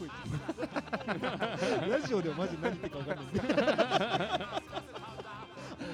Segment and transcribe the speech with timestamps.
[0.00, 3.62] こえてるラジオではマジ何言ってるか分かんないんですけど。
[3.62, 3.68] 面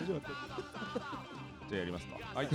[0.06, 2.16] 白かった じゃあやりますか。
[2.34, 2.46] はい。
[2.46, 2.52] よ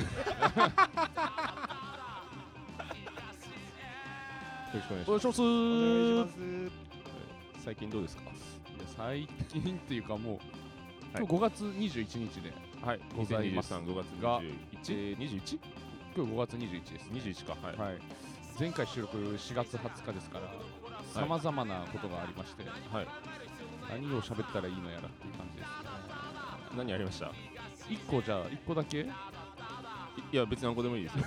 [4.73, 5.41] ろしくお願いします。
[7.65, 8.23] 最近どうですか？
[8.23, 8.31] いや
[8.97, 10.35] 最近っていうかもう、
[11.15, 11.25] はい。
[11.25, 12.99] 今日5月21日で、はい。
[13.15, 13.73] ございます。
[13.73, 14.45] 2023 5月が21
[14.89, 15.59] えー 21?
[16.15, 17.09] 今日5月21です、
[17.43, 17.67] 21か。
[17.67, 17.77] はい。
[17.77, 17.97] はい、
[18.59, 20.45] 前回収録4月20日ですから
[21.13, 23.07] さまざまなことがありまして、はい。
[23.89, 25.67] 何を喋ったらいいのやらっていう感じです。
[25.67, 25.75] ね
[26.77, 27.31] 何ありました
[27.89, 29.01] ？1個じゃあ1個だけ？
[29.01, 29.05] い
[30.33, 31.23] いや別に何個でもいいですよ。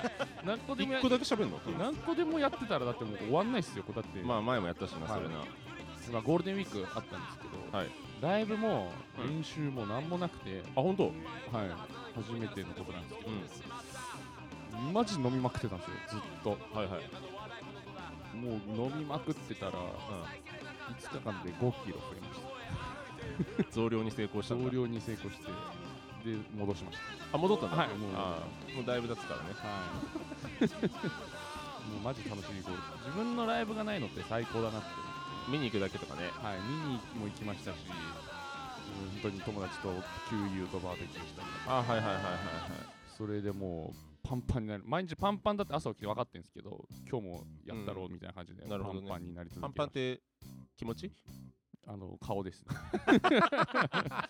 [0.44, 1.60] 何個でもや1個だけ喋るの？
[1.78, 5.34] 何個でもやってたらだってもう終わんないっすよだって、まあ前もやったしなそれな。
[6.12, 7.88] まあゴールデンウィークあったんですけど、はい。
[8.22, 9.36] ライブもうん。
[9.36, 11.04] 練習も何もなくて、あ本当？
[11.04, 11.12] はい、
[12.14, 13.30] 初めてのことなんですけ
[14.76, 14.86] うん。
[14.86, 16.50] ど、マジ飲みまくってたんですよ、ずっと。
[16.78, 17.35] はいはい
[18.36, 22.40] もう飲みまくってたら、5日間で5キロ増えまし
[23.64, 23.70] た。
[23.72, 24.64] 増量に成功したんだ。
[24.64, 25.46] 増量に成功して、
[26.24, 26.98] で、戻しまし
[27.32, 27.76] あ戻ったんだ。
[27.76, 27.88] はい。
[27.96, 28.10] もう
[28.76, 29.54] もうだいぶ経つからね。
[29.54, 29.66] た。
[29.68, 29.74] は
[30.60, 30.90] い。
[31.90, 32.82] もうマジ楽しいゴール。
[33.06, 34.88] 自分のライブがないのって最高だなって。
[35.48, 36.30] 見に行くだけとかね。
[36.42, 38.26] はい、見にも行きましたし、うん
[38.96, 39.88] 本当に友達と
[40.30, 42.96] 給油とバーベキューしたりとか、あはいはいはいはいはい。
[43.16, 44.82] それでもうパンパンになる。
[44.86, 50.20] 毎日パンパンだって朝起きて分かってるんですけど、今日もやったろうみたいな感じで、なるほどねパンパンになり続けパまンパンって
[50.76, 51.12] 気持ち？
[51.86, 52.74] あの顔ですね。
[54.10, 54.28] あ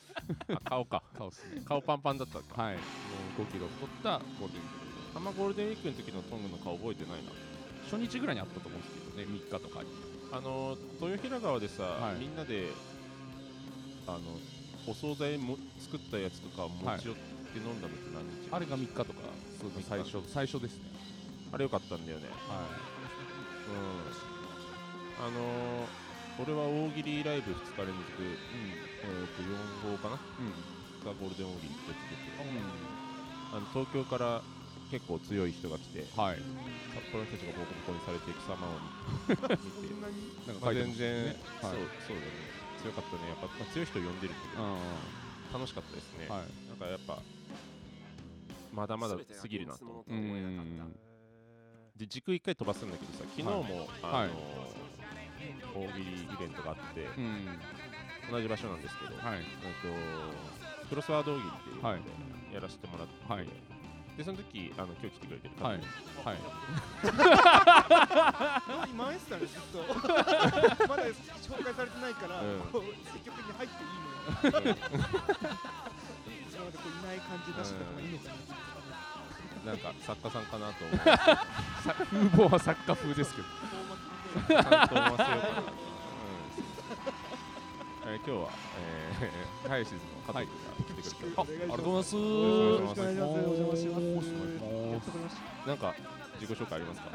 [0.65, 1.62] 顔か顔ですね。
[1.65, 2.75] 顔パンパンだったかはい。
[2.75, 2.81] も
[3.39, 7.31] う5キロ太ったゴールデンウィークあんまゴールデンウィークの時のトングの顔覚えてないな
[7.91, 9.89] 初日ぐらいにあったと思うんですけどね、3日とかに。
[10.33, 12.69] あの豊平川でさ、はいみんなで
[14.07, 14.21] あの
[14.87, 19.21] お惣菜も作ったやつとか持ち寄って飲んだのって何日、あれが3日とか、
[19.61, 20.91] そう三日最初、最初ですね。
[21.53, 22.69] あれよかったんだよねは
[23.69, 25.89] うんあの
[26.39, 28.27] 俺は大喜利ライブ2日連続、い。
[29.05, 30.19] えー、と4号かな？
[30.39, 30.47] うん。
[30.47, 30.53] うん。
[31.06, 32.37] がゴールデン大喜利って出て
[33.53, 34.43] あの東京から
[34.91, 36.39] 結構強い人が来てはい。
[36.93, 38.81] 札幌の人たちがボコボコにされていく様を
[39.65, 39.95] 見て
[40.47, 44.77] なんか書いて全然、はいそうそうだね強かったねやっぱ、まあ、強い人呼んでるっていううん。
[45.53, 46.69] 楽しかったですね、はい。
[46.69, 47.22] なんかやっぱ
[48.77, 50.95] まだまだ過ぎるなと思ってうん。
[51.97, 53.65] で軸一回飛ばすんだけどさ昨日も、はい
[54.03, 54.35] あの
[55.75, 57.47] 大喜利イベントがあって、うん。
[58.31, 59.39] 同じ場所なんですけど、はい。
[59.39, 59.45] えっ
[60.85, 63.47] とクロスワード大喜利っていうのはいでやらせてもらって、はい
[64.17, 65.81] でその時あの今日来てくれてる方はい。
[66.25, 66.37] はい。
[68.93, 69.79] 今エスタねずっと
[70.89, 72.43] まだ紹介されてないから、
[73.13, 73.75] 積極的に入って
[74.47, 74.77] いいのよ
[76.77, 78.29] でこういない感じ出してた方がいいのか
[79.65, 81.09] ななんか作家さんかなと思って
[82.07, 83.49] 風貌は作家風ですけど。
[83.49, 85.87] フォーマットっぽい担当はせようかなと、うん
[88.07, 88.51] えー今日は、
[88.81, 90.01] えー、ハイシズの
[90.33, 92.15] 加藤君が来てくれて、あ、ありがとうございます。
[92.15, 93.33] よよろろしくお願いします。
[93.33, 95.35] お邪魔します。
[95.67, 95.95] なんか
[96.41, 97.11] 自己紹介ありますか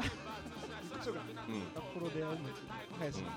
[1.00, 3.32] 一緒がうん、うん、札幌で会うんですけど、林さん。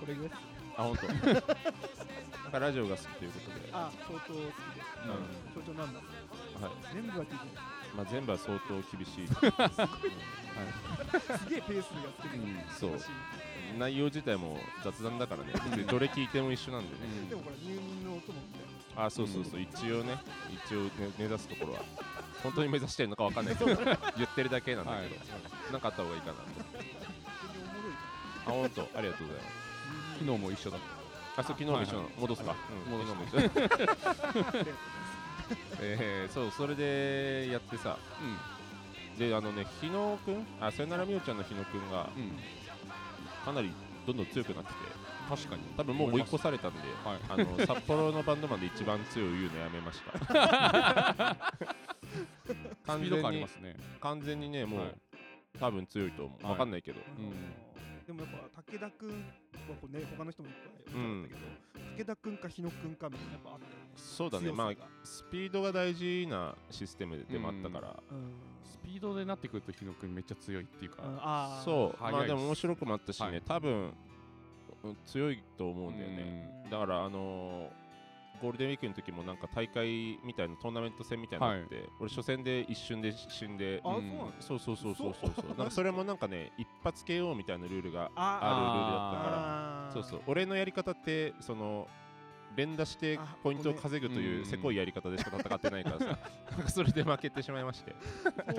[0.00, 0.32] それぐらい。
[0.76, 1.06] あ、本当。
[2.54, 4.82] かラジオが好きということで、あ、相当好きで。
[5.54, 5.98] 相当なんだ。
[5.98, 7.54] はい、全部は聞いてない。
[7.96, 9.26] まあ全部は相当厳しい。
[9.34, 9.34] す
[11.50, 12.38] げえペースでやってる。
[12.70, 12.92] そう。
[12.92, 13.06] らしい
[13.78, 15.52] 内容自体も雑談だからね、
[15.90, 17.00] どれ聞いても一緒なんでね。
[17.28, 18.38] でもこれ入眠の音も。
[18.96, 20.16] あ、そうそうそう、一応ね、
[20.66, 21.80] 一応ね目指すところは。
[22.44, 23.74] 本当に目指してるのかわかんないけど、
[24.16, 26.34] 言ってるだけなんだけど、なんかあった方がいいかな。
[28.46, 29.64] あ、本当、ありがとうございます。
[30.20, 30.80] 昨日も一緒だっ
[31.36, 32.08] あ、そう、昨日も一緒なの。
[32.18, 32.54] 戻すか。
[32.86, 33.40] うん戻すも一緒。
[35.80, 37.98] えー、そう、それでやってさ、
[39.16, 39.18] た。
[39.18, 42.08] で、あのね、日野くん、あ、さよならみおちゃんの日野くんが。
[43.44, 43.70] かなり
[44.06, 44.78] どんどん強くなってて、
[45.28, 45.62] 確かに。
[45.76, 47.18] 多分もう追い越されたんで、はい。
[47.28, 50.18] あの 札幌のバンドマンで一番強い言うのやめました。
[50.18, 50.26] ス
[52.98, 53.76] ピード感ありますね。
[54.00, 54.94] 完全にね、もう、はい
[55.60, 56.42] 多分強いと思う。
[56.42, 57.00] はいわかんないけど。
[57.18, 57.54] うん
[58.06, 59.16] でもやっぱ武田くんは
[59.80, 63.76] こうね他の人もいっぱい面白かったけど、武田くんか日野くんかみたいなやっぱあったよね。
[63.96, 64.72] そうだね、まあ
[65.04, 68.34] スピードが大事なシステムでもあったから、うん。
[68.62, 71.02] スピードでなってくると日野くんめっちゃ強いっていうか。
[71.02, 71.18] うん。
[71.20, 73.42] あーそう、まあでも面白くもあったしね、はい。
[73.42, 73.94] 多分
[74.84, 76.62] うん強いと思うんだよね。
[76.64, 76.70] うん。
[76.70, 77.83] だから、あのー
[78.40, 84.32] ゴールデンウィークの時もなんか大会みたいなトーナメント戦みたいなのあって、俺初戦で一瞬で死んであ、うん。
[84.40, 85.48] そうそうそうそうそうそう。
[85.56, 89.88] なんかそれもなんかね 一発 KO みたいなルールがああるルールだったから。
[89.88, 90.22] あそうそう。
[90.26, 91.88] 俺のやり方ってその
[92.56, 94.44] 連打してあポイントを稼ぐというん。
[94.44, 96.18] せこいやり方でしか戦ってないからさ。
[96.68, 97.94] それで負けてしまいまして。
[98.22, 98.54] そう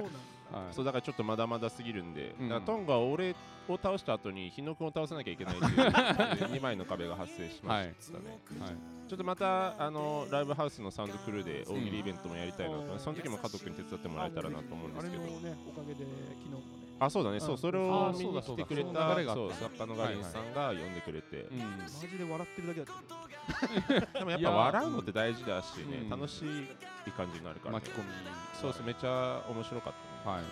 [0.51, 0.59] だ。
[0.59, 0.73] はい。
[0.73, 2.61] そうだからちょっとまだまだすぎるんで、うん。
[2.63, 3.35] トンガは俺
[3.67, 5.71] を倒した後に日野君を倒さなきゃいけないっていう
[6.51, 8.71] 2枚の壁が発生しましたね、はい。
[9.07, 15.23] ちょっとまたあのライブハウスのサウンドクルーで大喜利イベントもやりたいなと、その時も加藤君に手伝ってもらえたらなと思うんですけど。
[15.23, 16.85] ねおかげで昨日もね。
[16.97, 21.59] あそうだね、そうそれをあ見に来てくれた作家のガリンさんが呼んでくれて、うん。
[21.77, 23.24] マジで笑ってるだけだった
[24.13, 26.09] でもやっぱ笑うのって大事だしね、うん。
[26.09, 28.09] 楽しい感じになるから、ね、巻き込み。
[28.53, 29.93] そうそうめっちゃ面白かっ
[30.23, 30.37] たね。
[30.37, 30.43] はい。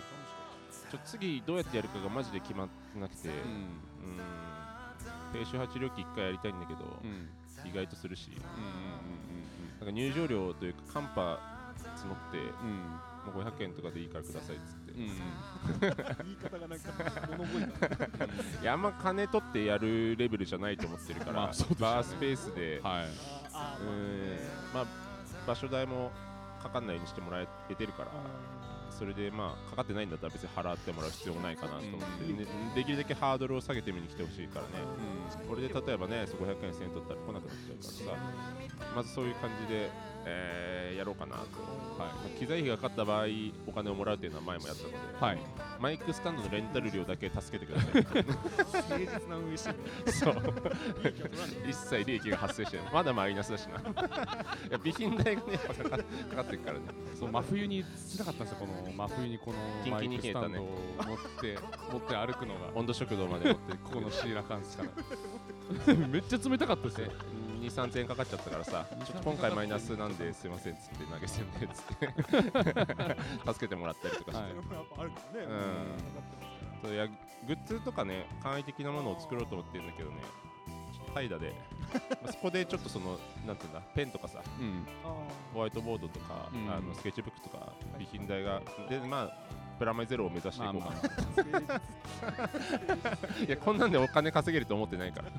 [0.92, 3.70] ちょ次どうやってやるかがマジで決まってなくて、ううん。
[5.34, 7.70] 低周波治療器1回やりたいんだけど、んうん。
[7.70, 8.32] 意外とするし。
[8.32, 9.14] うん
[9.80, 13.00] なんか入場料というかカンパ募って、うん。
[13.26, 16.80] もう500円とかでいいからくださいっつって、言い方がなん。
[16.80, 16.92] か
[17.30, 21.94] 物覚えたやあんま金取ってやるレベルじゃないと思ってるから、まあそうですよね。
[21.96, 23.06] バースペースで、はい。
[23.54, 24.38] あうーん。
[24.74, 24.86] まあ
[25.48, 26.12] 場所代も
[26.62, 28.12] かかんないようにしてもらえてるから
[28.90, 32.38] それでまあかかってないんだったら別に払ってもらう必要もないかなと思って、うん。
[32.38, 32.46] ね
[32.76, 34.72] できるだけハードルを下げて見に来てほしいからね。
[35.50, 38.84] これで例えばねそう500円1000円取ったら来なくなっちゃうからさ。
[38.96, 39.90] まずそういう感じで、
[40.26, 40.74] えー
[41.04, 41.48] やろうかなと、はい。
[42.00, 43.26] まあ機材費がかかった場合
[43.68, 45.38] お金をもらうっていうのは前もやったので、はい。
[45.80, 48.24] マイクスタンドのレンタル料だけ助けてください。
[48.74, 49.70] 誠実な運営して。
[49.70, 49.76] る
[50.12, 50.36] そう。
[51.70, 52.94] 一切利益が発生してない。
[52.94, 53.80] まだマイナスだしな。
[53.82, 53.84] い
[54.72, 56.86] や備品代がねかかかかってるからね。
[57.20, 58.66] そう真冬につらかったんですよ。
[58.66, 59.54] この真冬にこ
[59.86, 60.66] のマイクスタンドを
[61.06, 61.60] 持って
[61.92, 62.72] 持って歩くのが。
[62.76, 63.78] 温度食堂まで持って。
[63.84, 65.94] ここのシーラカンスから。
[66.08, 67.08] めっちゃ冷たかったですよ。
[67.08, 67.12] 2、
[67.74, 72.08] 3000円かかっちゃったからさ、ちょっと今回マイナスなんですいませんっつって投げ銭でっつって。
[73.54, 74.56] 助けてもらったりとかして、はい。
[74.56, 76.88] やっぱあるからねうん。
[76.88, 80.18] そういやグッズとかね簡易的なものを作ろうと思ってるんだけどね
[81.14, 81.54] 怠惰で。
[82.24, 84.86] まあそこでちょっとそのなんていうんだペンとかさうん。
[85.04, 85.16] あ
[85.54, 86.72] ホワイトボードとか、うん。
[86.72, 91.82] あのスケッチブックとか備品代がでまあプラマイゼロを目指していこうかな、
[93.46, 95.30] いやこんなんでお金稼げると思ってないから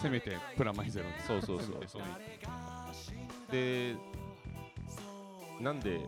[0.00, 1.14] せめてプラマイゼロに。
[1.26, 1.84] そうそうそう。
[1.86, 2.02] そう
[3.50, 3.94] で
[5.60, 6.00] なんで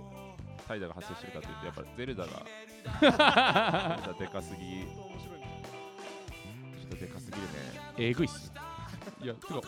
[0.67, 2.47] 怠惰が発生してるかというとやっぱゼルダが。
[3.03, 4.85] まだでかすぎ。
[4.85, 7.49] ちょっとでかすぎるね。
[7.99, 8.53] えぐいっす。
[9.23, 9.67] いやてかうんて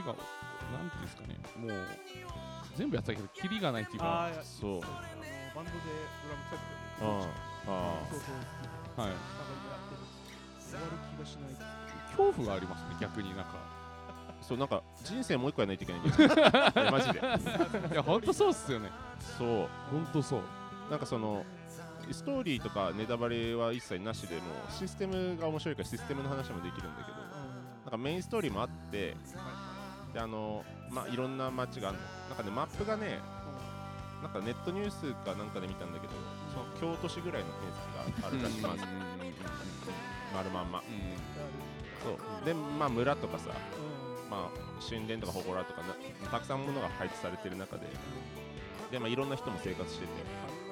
[0.00, 0.14] いうか
[0.72, 1.38] なんていうんですかね。
[1.56, 1.86] もう
[2.76, 4.30] 全部やってたけどキリがないっていうか。
[4.42, 4.88] そうあの
[5.54, 5.76] バンドで
[6.24, 7.10] ドラム叩いてある
[7.68, 8.34] あそうそう
[9.00, 9.20] はいなんか
[9.58, 10.00] 今やってる
[10.58, 11.50] 終わる気がしない
[12.18, 13.78] 恐怖がありますね逆になんか。
[14.40, 16.72] そうなんか人生もう一個やらないといけないんだよ。
[16.82, 17.18] いやマジで。
[17.92, 18.90] いやほんとそうっすよね。
[19.36, 19.68] そう。
[19.90, 20.42] ほんとそう。
[20.90, 21.44] なんかその
[22.10, 29.14] ストーリーとかネタバレは一切なしでもシステムが面白いからシステムの話もできるんだけどなんかメインストーリーもあって
[30.14, 32.04] であのまあいろんな街があるの。
[32.28, 33.20] なんかねマップがね
[34.22, 36.14] なんかネットニュースかなんかで見たんだけど
[36.54, 38.60] その京都市ぐらいの面積があるらしい。
[38.62, 38.78] ます
[40.34, 40.82] 丸まんま
[42.02, 42.44] そう。
[42.44, 43.50] でまあ村とかさ
[44.30, 47.86] まあ神殿とか祠とかなたくさんものが配置されてる中で
[48.90, 50.12] で、まあ、いろんな人も生活してて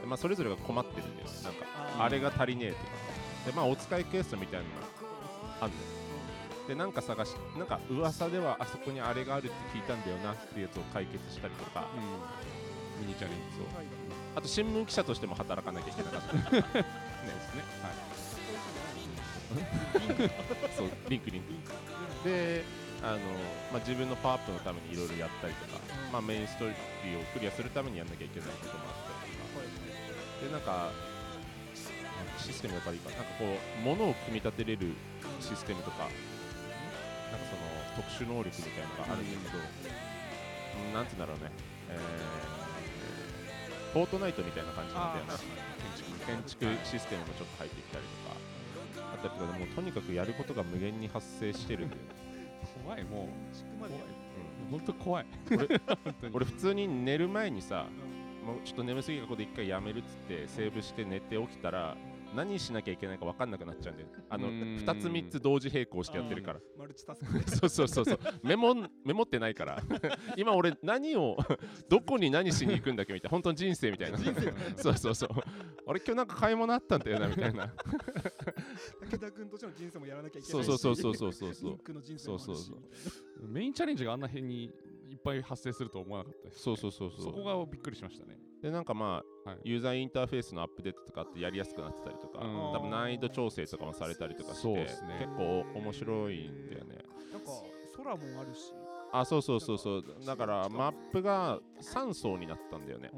[0.00, 2.83] で、まあ、それぞれが困ってるんだよなんかあれが足りねえとか。
[3.47, 4.87] でまあお使いクエストみたいなのが
[5.62, 5.97] あるのよ。
[6.68, 11.87] でなんか探しなんか噂ではあそこにあれがあるって聞いたんだよなっていうやつを解決したりとか
[13.00, 13.66] ミニチャレンジそう。
[14.35, 16.35] あと新聞記者としても働かなきゃいけなかった。
[16.35, 17.62] ねですね
[20.76, 22.28] そうリンクリンク。
[22.28, 22.64] で
[23.02, 23.18] あの、
[23.72, 25.80] まあ、自分のパワーアップのためにいろいろやったりとか、
[26.12, 30.46] まあ、メインストーリーをクリアするためにやんなきゃいけないこともあったりとか。
[30.46, 30.90] でなんか
[32.38, 33.16] システムやっぱりいいかな。
[33.16, 34.92] んかこう物を組み立てれる
[35.40, 36.08] システムとか
[37.32, 37.62] なんかその
[37.96, 41.50] 特殊能力みたいなのがあるんだけど、うんなんてうんだろうね、
[41.88, 45.34] えー、フォートナイトみたいな感じなんだよな。
[46.26, 48.45] 建築システムもちょっと入ってきたりとか。
[49.12, 52.08] あったりとかでもうとにかくやることが無限に発生してるんだよね、
[52.84, 54.06] 怖いも地区までやる。
[54.68, 55.26] うほんと怖い。
[55.50, 56.34] 俺 本当に。
[56.34, 57.86] 俺普通に寝る前にさ
[58.44, 61.96] もうちょっと眠すぎたここで一回やめるっつってセーブして寝て起きたら
[62.34, 64.08] 何しなきゃいけないか分かんなくなっちゃうんだよ。
[64.28, 64.84] あのうーん。
[64.84, 66.60] 2つ3つ同時並行してやってるから。
[66.76, 68.18] マルチタスク そうそうそうそう。
[68.42, 69.82] メモメモってないから。
[70.36, 71.36] 今俺何を
[71.88, 73.30] どこに何しに行くんだっけみたいな。
[73.30, 74.18] 本当に人生みたいな。
[74.76, 75.30] そうそうそう
[75.86, 77.72] 俺今日なんか買い物あったんだよなみたいな。
[79.08, 81.78] 武田君としての人生もやらなきゃいけそないしうそうそうそうそうそう。
[81.78, 88.36] そうの人そうそうそうメインチャレンジがあんな辺にいっぱい発生するとは思わなかったですそうそうそうそそうこがびっくりしましたね。
[88.60, 92.72] でなんかまあ、はいユーザーインターフェースのアップデートとかってやりやすくなってたりとか、うん。
[92.72, 95.18] 多分難易度調整とかもされたりとかしてそうっすね。
[95.20, 96.96] 結構面白いんだよね。
[97.32, 97.52] ななんか
[97.96, 98.72] 空もあるし
[99.20, 100.04] あそうそうそうそう。
[100.26, 103.11] だからマップが3層になったんだよね。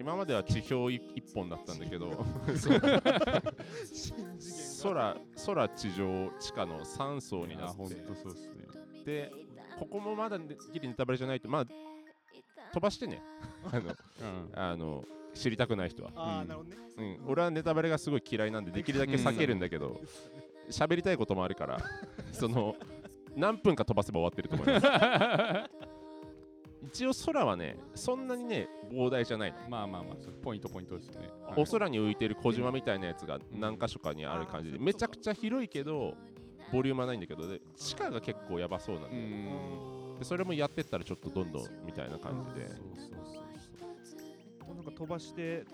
[0.00, 2.10] 今までは地表1本だったんだけど。
[4.82, 7.76] 空空地上地下の3層になって。
[7.76, 8.66] そうっすね。
[9.04, 9.32] で
[9.78, 11.64] ここもまだギリネタバレじゃないとまあ
[12.72, 13.22] 飛ばしてね。
[13.70, 13.94] あのうん。
[14.54, 16.48] あの知りたくない人は、ああ、うん。
[16.48, 16.76] なるほどね。
[16.96, 20.00] うん、俺はネタバレがすごい嫌いなんでできるだけ避けるんだけど
[20.70, 21.78] 喋りたいこともあるから
[22.32, 22.76] その
[23.36, 24.86] 何分か飛ばせば終わってると思います。
[26.86, 31.30] 一応空はねそんなにね膨大じゃないのまあまあまあそうポイントポイントですよね。
[31.56, 36.14] お空に浮いてる小島みたいなやつが何箇所かにある感じでめちゃくちゃ広いけど
[36.72, 40.18] ボリュームはないんだけどで地下が結構やばそうなんうで,、ん。
[40.18, 43.10] でそれもやってったらちょっとどんどんみたいな感じで、そうそう
[44.04, 45.64] そうなんか飛ばして、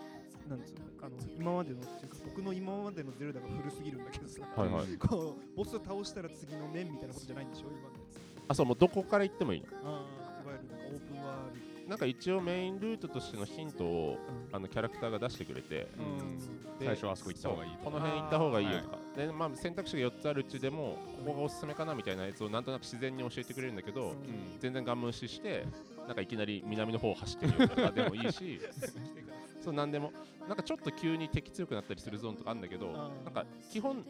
[0.49, 4.87] なんつうの、あの今までのっていうか、僕の今までのゼルダが古すぎるんだけどさ、はいはい。
[4.99, 8.21] こうボス倒したら次の面みたいなことじゃないんでしょ、今のやつ。
[8.49, 9.61] あそうもうどこから行ってもいい。
[9.61, 10.01] のいわ
[10.47, 14.19] ゆるなんかオープンワールなんか一応メインルートとしてのヒントを
[14.51, 14.57] ド。
[14.57, 16.39] あのキャラクターが出してくれてうん。
[16.79, 24.15] で最初はあそこ行った方がいいこの辺行った方がいいよとか、でまあ、選択肢が4つあるうちでもここがおすすめかなみたいなやつをなんとなく自然に教えてくれるんだけど、うん。
[24.61, 25.67] 全然ガン無視して
[26.07, 28.61] なんかいきなり南の方を走ってるよとかでもいいし
[29.61, 30.13] そうなんでも。
[30.49, 32.91] なんかちょっと急に敵強くなったりするゾーンとかあるんだけど
[33.25, 34.05] なんか基本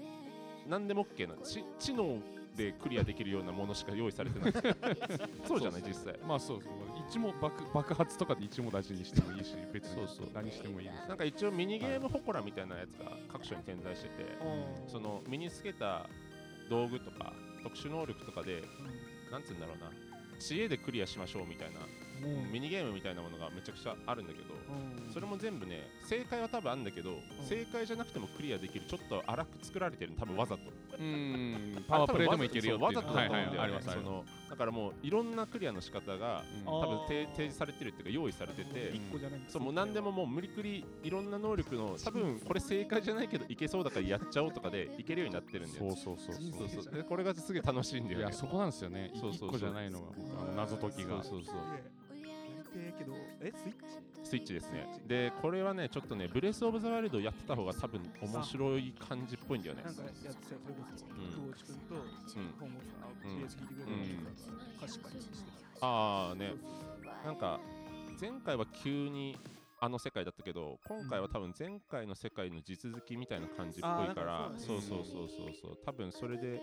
[0.66, 2.18] なんでも OK な知知能
[2.56, 4.52] でクリアできるようなものしか用意されてない。
[5.46, 5.82] そうじゃない？
[5.86, 6.18] 実際。
[6.26, 6.72] まあそうそう。
[7.08, 9.94] 一も爆爆発とかで一も大事にしてもいいし別に。
[9.94, 10.28] そうそう。
[10.32, 11.08] 何してもいいです。
[11.08, 14.24] なんか一応ミニゲームホコラみたいなやつが各所に点在してて
[14.86, 16.08] そその身につけた
[16.70, 18.62] 道具とか特殊能力とかで
[19.30, 19.90] なんつうんだろうな。
[20.38, 21.80] 知恵でクリアしましょうみたいな
[22.52, 24.54] ミニゲームみたいなものがめちゃくちゃあるんだけど
[25.12, 30.62] それも全部ね正解は多分あるんだけど正解じゃなくてもクリアできるちょっと荒く作られてるの多分わざと。
[30.98, 31.84] うん。
[31.88, 33.80] パワープレイでもいけるよっていうわざとだと思うんだよね、
[34.50, 39.40] だからもういろんなクリアの仕方が多分ー提提示されてるっていうか用意されてて一個じゃない。
[39.48, 46.82] そうもう何でももう無理くりいろんな能力の多分これ正解じゃないけどいけそうだからやっちゃおうとかでいけるようになってるんだよそうそうそうそう。
[46.84, 48.24] そうでこれがすげえ楽しいんだよね。
[48.24, 49.10] いやそこなんですよね。
[49.14, 51.22] そうそうそう一個じゃないのが僕あの謎解きが。
[51.22, 51.56] そうそうそう
[52.78, 53.74] やりてえけどえスイッ
[54.22, 54.28] チ？
[54.30, 54.86] スイッチですね。
[55.06, 59.82] でこれはねちょっとねブレス・オブ・ザ・ワイルドやってた方が多分面白い感じっぽいんだよね。
[59.84, 61.30] なんかやってたよそれこそうん。
[61.30, 62.54] 久保内君とうん。
[62.60, 63.84] 本郷さんうん知恵聞いてくれ
[64.78, 65.34] た歌詞化にして
[65.80, 66.54] ああね。
[67.24, 67.60] なんか
[68.20, 69.36] 前回は急に
[69.82, 75.78] あの世界だったけど今回は多分前回の世界の地続きみたいな感じっぽいからそうそうそうそうそう。
[75.84, 76.60] 多分それで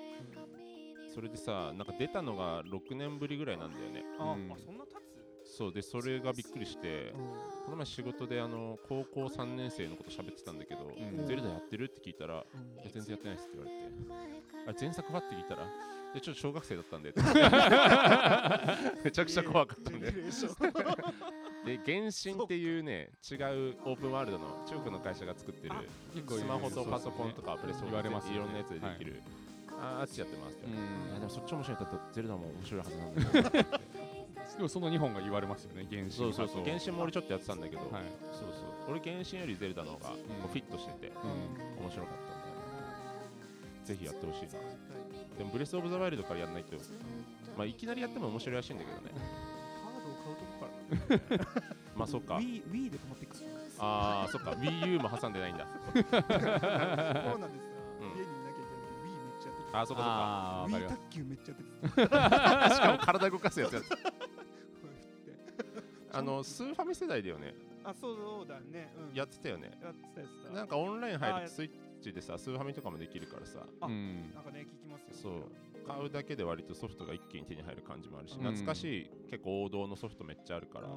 [1.14, 4.04] それでさなんか出たのが6年ぶりぐらいなんだよね。
[4.20, 4.52] あうん。
[4.52, 5.17] あそんな経つ
[5.58, 7.14] そうでそれがびっくりしてう
[7.66, 11.26] この前仕事であの高校3年生のこと喋ってたんだけど、うん。
[11.26, 11.86] ゼルダやってる？
[11.86, 12.40] って聞いたら、いん。
[12.78, 15.20] や全然やってないですって言われて、あ前作は？
[15.20, 15.66] って聞いたら、
[16.14, 17.12] でちょっと小学生だったんで、
[19.04, 25.76] めちゃくちゃ怖かったんで、で、原神っていうね、違うオープンワールドの中国の会社が作ってる、
[26.30, 29.22] スマホとパソコンとかプレス言われますいろんなやつでできる、
[29.72, 33.80] ああっちやってますってでもんそっち面白いんだったらゼルダも面白いはずなんだけど、
[34.56, 38.04] でもその2本が言われますよね原神そうそうそう、原神神も俺ちょっとやってたんだけど、はい。
[38.32, 41.84] そうそう、俺原神よりゼルダの方がこうフィットしてて、うん。
[41.84, 44.52] 面白かったんで、ぜひやってほしいな。
[45.38, 46.76] でもブレス・オブ・ザ・ワイルドからやんないと、
[47.58, 49.12] まあ、いきなりやっても面白いらしいんだけどね。
[49.84, 51.66] カードを買うとこから。
[51.96, 52.36] まあそっか。
[52.38, 53.36] Wii で止まっていく
[53.80, 54.52] ああ、そっか。
[54.52, 55.66] Wii U も挟んでないんだ。
[55.66, 56.18] コロナでさうん。
[56.18, 56.36] 家にい
[57.38, 60.80] なきゃいけないんで Wii めっちゃやってあー、そっかあーわか。
[60.80, 62.76] り Wii ます卓球めっちゃやって。
[62.76, 63.90] しかも体動かすやつやつ。
[66.18, 67.54] たあの、スーファミ世代だよね。
[67.84, 68.94] あそうだね。
[69.10, 69.16] うん。
[69.16, 69.72] やってたよね。
[69.82, 71.72] やってたやつだなんかオンライン入るとスイッ
[72.02, 74.34] チでさ、スーファミとかもできるからさ、あうん。
[74.34, 75.14] なんかね聞きますよ。
[75.14, 75.88] そう。
[75.88, 78.44] 買うだけで割とソフトが一気に手に入る感じもあるし、うん。
[78.44, 80.88] 懐かしい、結構王道のソフトめっちゃあるから。
[80.88, 80.94] そ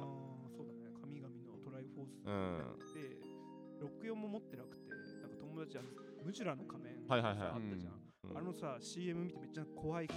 [0.63, 0.91] うだね。
[1.01, 2.21] 神々のトライフォース。
[2.25, 2.77] うん。
[2.93, 4.89] で64も持ってなくて
[5.21, 5.87] なんか友達あの
[6.25, 7.37] ムジュラの仮面はいはいはい。
[7.39, 8.00] さあったじゃん、うん
[8.35, 10.07] あのさ CM 見てめっちゃ怖い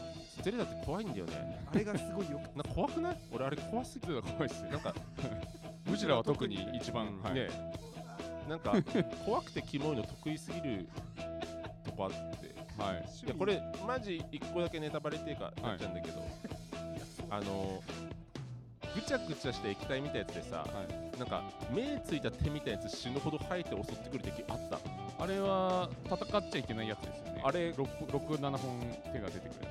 [0.43, 1.59] ゼルダって怖いんだよね。
[1.73, 3.19] あれがすごいよ な怖くない？
[3.33, 4.23] 俺あれ怖すぎる。
[4.23, 4.95] 怖いっすよなんか、
[5.87, 7.23] ムジュラは特に一番うん。
[7.23, 7.35] はい。
[7.35, 7.49] ね
[8.49, 8.75] なんか
[9.25, 10.87] 怖くてキモいの得意すぎる
[11.83, 12.55] とこあって。
[12.81, 13.05] はい。
[13.25, 16.23] いやこれマジ一個だけネタバレっていうかなっちゃうんだけど、
[17.31, 17.83] あの
[18.95, 21.19] ぐちゃぐちゃした液体みたいなやつでさ、はい。
[21.19, 24.79] なんか目ついた手みたいなやつ死ぬほど生えて襲ってくる敵あった？
[25.23, 27.43] あれは戦っちゃいけないやつですよね。
[27.45, 28.81] あれ？67本
[29.13, 29.69] 手が出てくる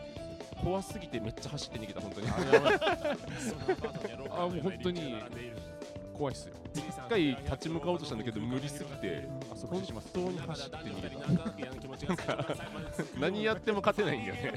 [0.64, 2.28] 怖すぎてめっちゃ走って逃げた本当に。
[2.30, 2.80] あれやばい。
[4.32, 5.16] あもう本当に
[6.14, 6.54] 怖いっすよ。
[6.76, 12.56] 一回立ち向かおうとしたんだけど無理すぎてあそこ本します当に走って逃げたなんか
[13.20, 14.54] 何やっても勝てないんだよね。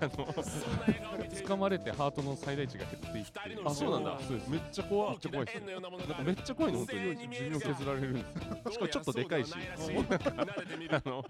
[0.00, 3.40] あの掴まれてハートの最大値が減っていって。
[3.64, 4.18] あそうなんだ。
[4.26, 4.50] そうです。
[4.50, 5.10] めっちゃ怖い。
[5.10, 7.02] めっちゃ怖いっすよなんかめっちゃ怖いの本当に。
[7.16, 8.72] 寿命削られるんですよ。
[8.72, 9.54] しかもちょっとでかいし。
[10.90, 11.24] あの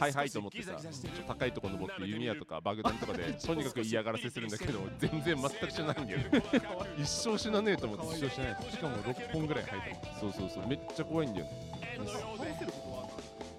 [0.00, 6.42] はいはいと思ってさちょっと高いところ登って弓矢とか爆弾とかで とにかく嫌がらせするんだけど全然全く死なないんだよね。
[6.98, 10.20] 一生死なねえと思って一生しないですしかも6本ぐらい入ってます。
[10.20, 10.66] そうそうそう。
[10.66, 11.52] めっちゃ怖いんだよね。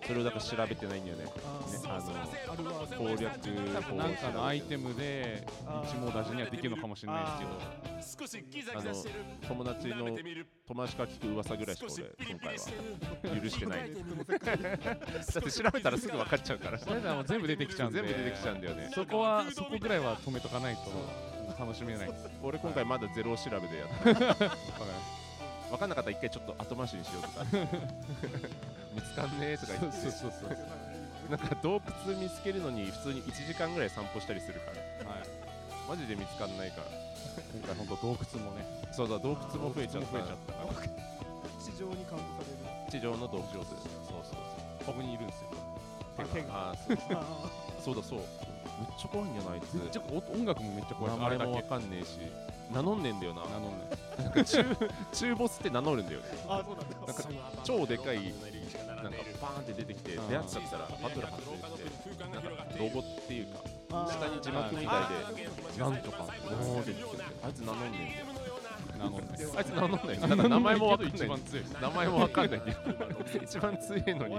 [0.06, 1.26] それをだから調べてないんだよね。
[1.86, 2.06] あね
[2.50, 3.46] あの攻略
[3.96, 5.48] なんかのアイテムムで
[5.86, 7.52] 一網打尽にはできるのかもしれないですけど。
[8.76, 8.94] あの
[9.48, 9.96] 友達の
[10.68, 16.80] 友達から聞く噂ぐらいしか俺今回は許してない だって調べたらすぐ分かっちゃうから。
[16.80, 17.26] それではもう。
[17.26, 18.02] 全部出てきちゃうんで。
[18.04, 18.92] 全部出てきちゃうんだよね。
[18.94, 20.82] そこは そこぐらいは止めとかないと
[21.60, 22.08] 楽しめない。
[22.08, 24.46] で す俺今回まだゼロ調べでやって わか
[25.72, 27.46] 分かんなかったら一回ちょっと後回しにしようとか。
[28.94, 30.58] 見つかんねえとか言ってそうそうそう
[31.30, 34.72] なんか洞窟見つけるのに普通に1時間ぐらい散歩したりするか
[35.06, 35.10] ら。
[35.12, 35.24] はい。
[35.88, 36.88] マジで見つかんないから。
[37.54, 38.66] 今回本当洞窟もね。
[38.92, 40.12] そうだ洞窟も増えちゃった。
[40.12, 40.54] 増えちゃった。
[40.54, 40.90] から
[41.64, 42.92] 地上にカウントされる。
[42.92, 45.48] 地上の洞窟そうそうここにいるんですよ。
[46.18, 47.18] あ手があーそう。
[47.18, 47.24] あ
[47.80, 48.20] そうだそう
[48.80, 49.74] めっちゃ怖いんじゃないあいつ。
[49.78, 52.20] めっちゃ音音楽もめっちゃ怖い名前もわかんねえし。
[52.72, 53.42] 名乗んねえんだよな。
[53.42, 53.70] なの
[54.18, 54.64] でなんか中
[55.12, 56.26] 中ボスって名乗るんだよね。
[56.48, 57.08] あそうなんだ。
[57.08, 57.24] なんか
[57.64, 58.34] 超でかい
[59.04, 63.60] なんかバーンって出てきてうん出会っちゃったらバトル発生してなんかロゴっていうか
[64.08, 68.10] 下に字幕みたいでなんとかおーって言っててあいつ名乗んねえん。
[68.14, 68.26] だよ
[69.00, 69.26] なので
[69.58, 70.20] あいつ名乗んない。
[70.20, 71.16] なんか名前もわかんない。
[71.16, 71.64] 一番強い。
[71.64, 72.62] です名前もわかんない
[73.44, 74.04] 一番強い。
[74.16, 74.36] のに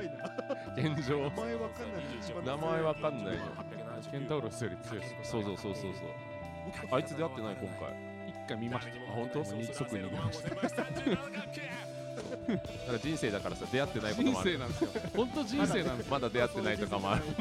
[0.77, 5.31] 現状名前わかんないのケンタウロスより強いです。
[5.31, 5.93] そうそうそうそうそう。
[6.95, 7.95] あいつ出会ってない今回。
[8.29, 9.45] 一回見ましたあ本当？
[9.45, 9.55] 即
[9.97, 10.63] 逃げましただか
[12.93, 14.53] ら人生だからさ出会ってないこと人もある。
[14.53, 16.13] 生なんですよ本当人生なんですよ。
[16.13, 17.23] まだ出会ってないとかもある。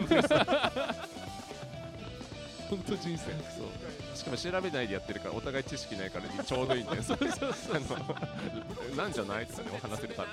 [2.69, 3.27] 本当人生そ
[3.65, 7.03] うしかも調べないでやってるからお互い知識ないからちょうどいいんだよ。
[7.03, 9.45] そうそうそうなんじゃない？
[9.45, 10.31] とかね話せる多分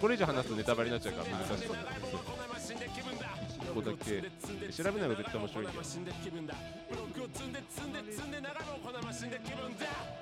[0.00, 1.68] これ以上話すとネタバレになっちゃうから難しい
[3.78, 4.72] ここだけ。
[4.72, 5.80] 調べないのが絶対面白いんだよ。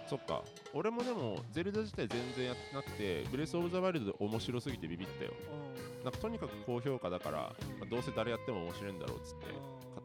[0.09, 0.43] そっか。
[0.75, 5.33] 俺もでもゼルダ自体全然やってなくてブレス・オブ・ザ・ワイルドで面白すぎてビビったよ。
[6.05, 7.39] なんかとにかく高評価だから、
[7.79, 9.59] まあどうせ誰やっても面白いんだろうっつって買っ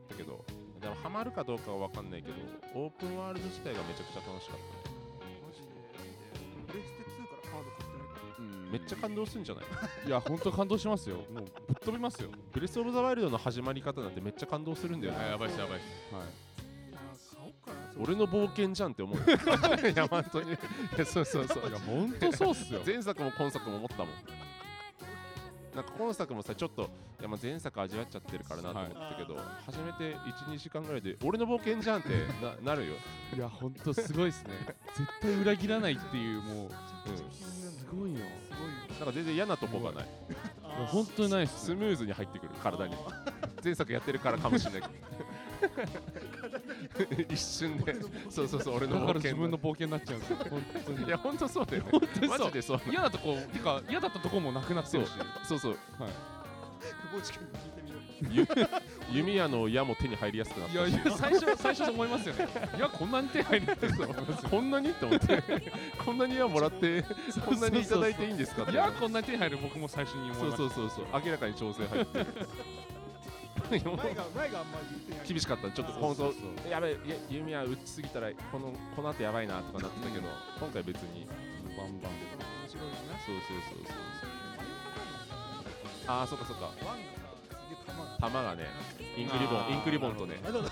[0.10, 0.44] たけど。
[0.82, 2.36] でもハマるかどうかは分かんないけど
[2.74, 4.58] オープンワールド自体がめちゃくちゃ楽しかっ
[6.74, 7.01] たね
[8.72, 9.66] めっちゃ感動するんじゃない？
[10.08, 11.18] いや本当感動しますよ。
[11.18, 11.46] もうぶっ
[11.86, 12.30] 飛びますよ。
[12.54, 15.30] ブレス・オブ・ザ・ワイルドの始まり方なんてめっちゃ感動するんだよね。
[15.32, 16.16] やばいっすやばいっす。
[16.16, 16.24] はい。
[18.00, 20.54] 俺の冒険じゃんって思う いや本当に。
[20.54, 20.58] い
[20.98, 21.70] やそうそうそう。
[21.70, 22.82] いや本当そうっすよ。
[22.86, 24.08] 前作も今作も思ったもん。
[25.76, 32.10] なんか今作もさちょっといやまあ前作味わっちゃってるからなと思ったけど、初めて12時間ぐらいで俺の冒険じゃんって
[32.64, 32.96] ななるよ、
[33.34, 34.52] いや本当すごいっすね。
[34.98, 36.70] 絶対裏切らないっていうもう。
[37.10, 38.96] うん、すごいよすごいよ。
[39.00, 40.08] なんか全然嫌なとこがない。
[40.88, 42.96] 本当にないっすスムーズに入ってくる体に。
[43.64, 44.94] 前作やってるからかもしれないけど。
[47.34, 47.96] 一瞬で。
[48.30, 50.38] そうそうそう俺のだから冒険自分の冒険になっちゃうんですよ。
[50.50, 51.06] 本当に。
[51.06, 51.90] いや本当そうだよね。
[51.92, 52.40] 本当にそう。
[52.40, 52.82] マジでそう。
[52.90, 55.12] 嫌なとこてか嫌だったとこもなくなってるし。
[55.44, 55.78] そうそう
[56.82, 57.81] 久保地君に聞いて
[59.12, 62.48] 弓矢の矢も手に入りやすくなっいやいや最初最初思いますよね。
[62.78, 64.50] いやこんなに手入るって思いますよ。
[64.50, 65.44] こんなにって思って。
[66.06, 67.04] こんなに矢もらって
[67.46, 68.64] こんなにいただいていいんですか？
[68.64, 71.22] っていやこんなに手入る僕も最初に思いそうましたそうそうそう。
[71.26, 72.20] 明らかに調整入って。
[73.72, 73.80] る前
[74.16, 75.28] が前があんまり言ってない。
[75.28, 75.72] 厳しかった。
[75.72, 80.28] ちょっと本当やべえいや弓矢打ちすぎたらこのこの後やばいなとかなってたけど
[80.60, 81.28] 今回別に。
[81.78, 83.92] バンバン面白いなそうそうそうそ
[84.28, 84.32] う。
[86.08, 86.72] ああそっかそっか
[88.20, 88.56] 玉が。
[88.56, 88.66] ね
[89.18, 90.40] インクリボンインクリボンとね。
[90.44, 90.72] あ そうだそ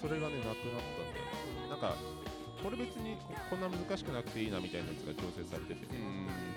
[0.00, 0.54] それがねなくなったん
[1.14, 1.20] で
[1.70, 1.94] なんか
[2.62, 5.86] これ別にここんな難しくなくていいなみたいなやつが調整されてて。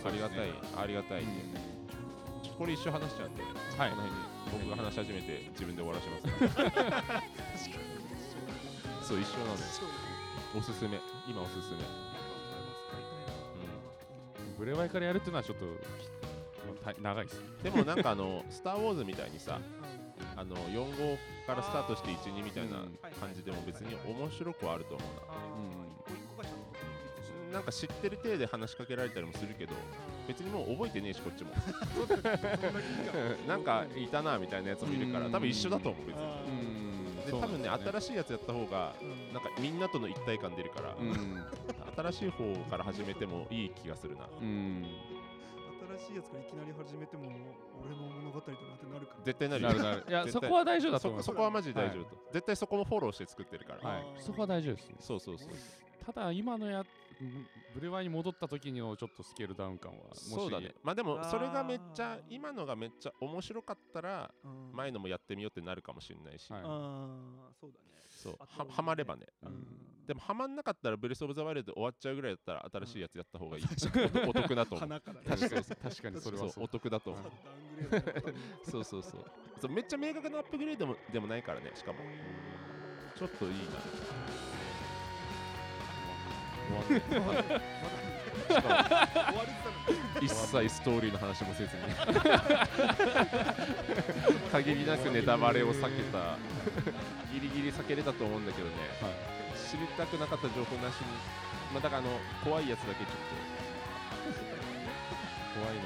[0.03, 1.59] ありがたいありがたいんで。
[2.57, 3.43] これ一生話しちゃうんで。
[3.43, 3.49] は
[3.87, 3.91] い。
[3.91, 4.17] この辺に
[4.51, 6.23] 僕が話し始めて自分で終わらします。
[9.07, 9.81] そう一緒なんです
[10.57, 10.99] おすすめ。
[11.27, 11.77] 今おすすめ。
[11.77, 11.81] う
[14.57, 15.71] ブレワイからやるっていうのはちょっとた
[17.01, 17.35] 長いっす。
[17.37, 19.59] んでもなんかあの「スター・ウォーズ」みたいにさ
[20.35, 20.79] あの4
[21.11, 21.17] 号
[21.47, 25.61] からスタートして12みたいなうん感じでも別に面白くはあると思うな。
[27.51, 29.73] なんか知ってる体で話しかけられたりもするけど
[30.25, 31.51] 別にもう覚えてねえしこっちも。
[33.45, 36.21] なんかいたなみたいなやつもいるから多分一緒だと思う別に。
[37.25, 39.33] で多分ね新しいやつやった方がうん。
[39.33, 41.43] なんかみんなとの一体感出るから、うん。
[41.97, 44.29] 新しい方から始めてもいい気がするな。
[44.41, 44.85] うん。
[44.85, 45.10] 新
[46.01, 47.29] しいやつからいきなり始めても
[47.79, 49.23] 俺の物語だなってなるから。
[49.23, 49.63] 絶対なる。
[49.63, 50.05] よなるなる。
[50.07, 51.25] いやそこは大丈夫だと思います。
[51.25, 54.03] そそこはマジで大丈夫と、絶対そこもフォローして作ってるから、はい。
[54.17, 54.95] そこは大丈夫ですね。
[54.99, 55.49] そうそうそう。
[56.05, 60.73] ただ今のやうんブレワイに戻った時のちょっとスケールダウン感はそうだね。
[60.83, 64.75] まあでもそれがめっちゃ今のがめっちゃ面白かったらうん。
[64.75, 66.61] 前のもやってみようってなるかもしれないし、はい。
[66.61, 68.35] ああそうだねそう。
[68.39, 69.25] ははまればね。
[69.43, 69.49] うん。
[69.49, 69.65] うん。
[70.07, 73.63] でもハマんなかったらブレス・オブ・ザ・ワイルドで終わっちゃうぐらいだったら新しいやつやった方がいい、
[74.27, 74.89] おお得だと思う。
[74.89, 76.63] 確かに確かにそれはそう。
[76.65, 77.31] お得だと思う。
[78.69, 79.25] そうそうそう。
[79.61, 81.99] そうめっちゃ明確なアップグレードもでもないからねしかも。
[83.15, 84.70] ちょっといいな
[86.67, 86.85] 終わっ
[87.43, 87.61] て
[90.21, 91.81] 一切ストーリーの話もせずに。
[94.51, 96.37] 限りなくネタバレを避けた。
[97.33, 98.75] ギリギリ避けれたと思うんだけどね、
[99.55, 101.07] 知りたくなかった情報なしに。
[101.73, 103.21] まあだからあの怖いやつだけちょっと。
[105.59, 105.81] 怖いの。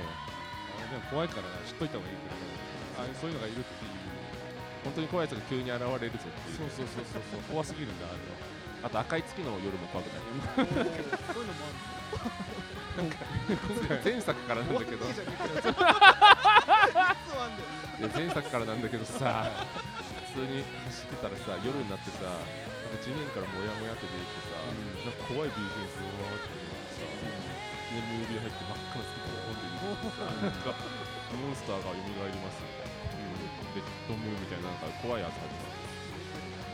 [0.83, 2.35] あでも怖いから知っといた方がいいけど
[3.03, 3.91] あそういうのがいるっていう。
[4.83, 6.13] 本当に怖いやつが急に現れるぞっていう。
[6.57, 7.41] そうそうそうそうそう。
[7.49, 8.21] 怖すぎるんだあれは
[8.85, 10.29] あと赤い月の夜も怖くない？
[11.33, 13.09] そういうのもある
[14.05, 15.09] 前作からなんだけど。
[18.13, 19.49] 前作からなんだけどさ
[20.37, 25.09] 普通に走ってたらさ夜になってさなんか地面からモヤモヤって出てきてさ、うん。
[25.09, 26.53] なんか怖い BGM そのままって
[26.93, 27.17] さ、い
[27.89, 29.81] きなりムービー入って真っ赤なスキッ飛んでる
[30.13, 30.77] さなんか
[31.33, 32.05] モンスターが蘇り
[32.37, 33.01] ますみたいな、
[33.73, 35.65] レッドムーンみたいななんか怖いやつ始ま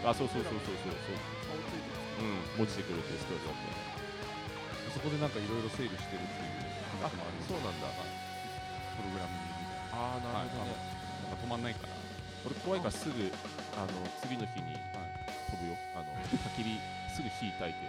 [0.03, 0.11] る。
[0.11, 2.63] あそうそうそうそうそうそううん。
[2.63, 5.29] 落ちてくるっていうストーリーだったそこでなん。
[5.33, 7.81] かいろいろ整理してるっていうあ話もあるそうなん。
[7.81, 10.77] だプログラミングみたいああななるほどね、
[11.27, 11.37] なん。
[11.37, 11.63] か止まん。
[11.63, 11.93] ないから
[12.45, 13.13] 俺怖いからすぐ
[13.77, 13.87] あの
[14.21, 14.73] 次の日に
[15.49, 16.05] 飛ぶよ、あの
[16.41, 16.77] 焚き火
[17.15, 17.79] すぐ火焚いて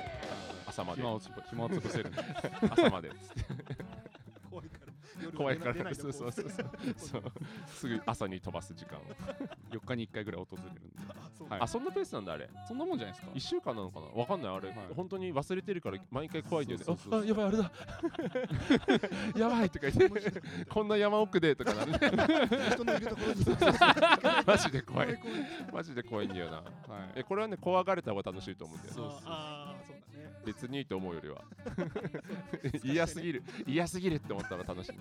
[0.66, 2.12] 朝まで暇を潰せるん。
[2.12, 2.18] で
[2.70, 3.84] 朝までっつって
[4.50, 6.66] 怖いから怖いからそうそうそうそう
[6.96, 7.22] そう
[7.74, 9.02] すぐ朝に飛ばす時間を
[9.70, 10.74] 4日に1回ぐらい訪れるん。
[10.74, 10.80] で
[11.48, 11.60] はい。
[11.60, 12.48] あそんなペースなんだあれ。
[12.66, 13.32] そんなもんじゃないですか。
[13.34, 14.06] 1週間なのかな？
[14.20, 14.76] わかんないあれ、はい。
[14.94, 16.84] 本当に忘れてるから毎回怖いんだよね。
[16.88, 17.70] ああやばいあれだ。
[19.38, 20.42] やばいとか言って。
[20.68, 21.92] こんな山奥でとかなる。
[21.92, 21.98] ね
[22.72, 23.44] 人のいるところに。
[24.46, 25.18] マジで怖い。
[25.72, 26.56] マジで怖いんだよな。
[26.56, 26.64] はい。
[27.16, 28.94] えこれはね怖がれた方が楽しいと思うんだよ。
[28.94, 29.71] そうそう
[30.44, 31.42] 別にいいと思うよりは。
[32.84, 33.42] 嫌すぎる。
[33.66, 34.92] 嫌すぎるって思ったら楽しい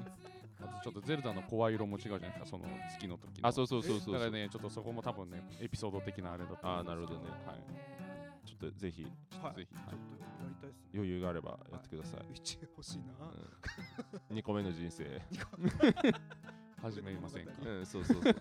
[0.61, 3.47] あとちょっとゼルダの声色も違うじゃないですかその月の時の。
[3.47, 4.29] あそうそうそうそうだそう。
[4.31, 7.29] からねちょっとそこも多分ねエピソード的なあれだと思あーなるほどね。
[7.45, 8.47] はい。
[8.47, 9.03] ちょっとぜひ
[9.41, 9.55] はい。
[9.55, 9.75] ぜひ。
[9.75, 9.91] ちょっと
[10.43, 10.89] やりたいっすね。
[10.93, 13.03] 余裕があればやってください、一応欲しいな。
[14.29, 15.21] うん、2個目の人生。
[16.81, 17.51] 始めませんか。
[17.63, 18.35] うんそうそうそう。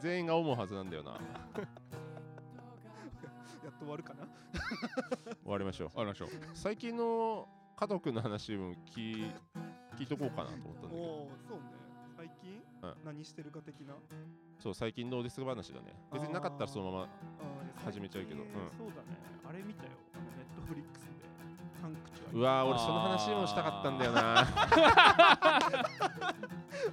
[0.00, 1.18] 全員が思うはずなんだよな
[3.64, 4.26] やっと終わるかな。
[5.42, 5.90] 終わりましょう。
[5.96, 6.28] ありましょう。
[6.54, 9.32] 最近の加藤君の話も聞い
[9.96, 11.02] 聞いとこうかなと思ったんだけど。
[11.02, 11.64] おおそうね。
[12.16, 12.62] 最近？
[12.82, 12.94] うん。
[13.04, 13.94] 何してるか的な？
[14.58, 15.94] そう最近どうですか話だね。
[16.12, 17.08] 別になかったらそのまま
[17.84, 18.42] 始めちゃうけど。
[18.42, 18.48] うん。
[18.76, 19.18] そうだね。
[19.48, 19.90] あれ見たよ。
[20.36, 21.08] ネットフリックスで。
[21.80, 24.46] サンクうわー俺その話もしたかったんだよな。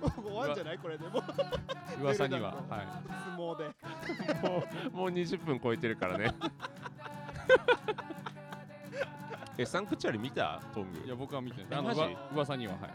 [0.01, 1.23] もう終わんじゃないこれでもう。
[2.03, 2.55] 噂には。
[2.55, 3.63] は相撲で。
[4.47, 6.33] もうもう20分超えてるからね。
[9.57, 10.61] えサンクチュアリ見た？
[10.73, 10.99] トング。
[10.99, 11.79] いいや僕は見てえない。
[11.79, 12.01] あのマジ？
[12.01, 12.91] うわ噂にははい。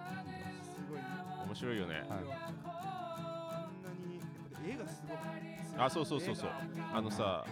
[0.63, 1.01] すごい
[1.47, 1.95] 面白いよね。
[1.95, 2.17] はいあん
[3.83, 5.17] なにやっぱり絵がすごい。
[5.79, 6.51] あそうそうそうそう。
[6.95, 7.45] あのさ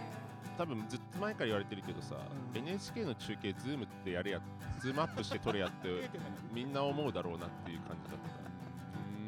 [0.57, 2.15] 多分ずっと前から言われてるけどさ、
[2.53, 2.61] うん。
[2.61, 4.41] NHK の中継ズームってやれや
[4.79, 6.09] ズームアップして撮れやって
[6.53, 8.19] みんな思うだろうなっていう感じだっ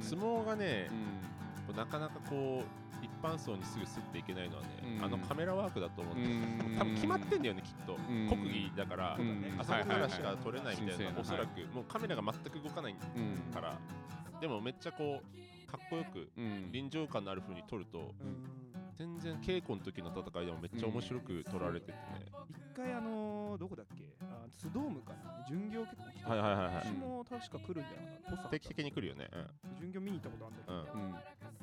[0.01, 0.89] た相撲がね
[1.69, 1.75] う、ん。
[1.75, 5.03] なかなかこう一般層にすぐすっていけないのはね、うん。
[5.05, 6.35] あのカメラワークだと思うんだよ、
[6.69, 6.77] うん。
[6.77, 8.27] 多分決まってんだよねきっと、ん。
[8.29, 13.53] 国技だから、うんあそこからしか撮れないみたいな、はいはいはいおそらく、もうカメラが全く動かないうん。
[13.53, 13.77] から
[14.39, 16.71] でもめっちゃこうかっこよくうん。
[16.71, 18.64] 臨場感のある風に撮るとうん
[18.97, 21.97] 全然稽古の時の戦いでもめっちゃ面白く撮られててね、
[22.49, 24.03] 一回あのー、どこだっけ？
[24.21, 25.45] あスドームかな？
[25.49, 26.03] 巡業結構。
[26.11, 26.75] 来てはいはいはいはい。
[26.75, 28.49] 私も確か来るんじゃないかな。
[28.49, 29.29] 定期的に来るよね、
[29.79, 31.01] 巡業見に行ったことあるんだけど、うん。
[31.01, 31.13] うん、うん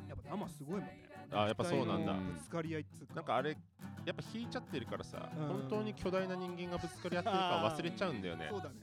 [0.08, 1.02] やっぱ生すごいもんね。
[1.32, 2.12] あやっぱそうなんだ。
[2.12, 3.14] ぶつかり合いっつうか。
[3.14, 3.56] なんかあれ
[4.04, 5.46] やっぱ引いちゃってるからさ、うん。
[5.48, 8.48] 本当に巨大な人間がぶつかり合ってるか忘れちゃうんだよね。
[8.50, 8.74] そうだね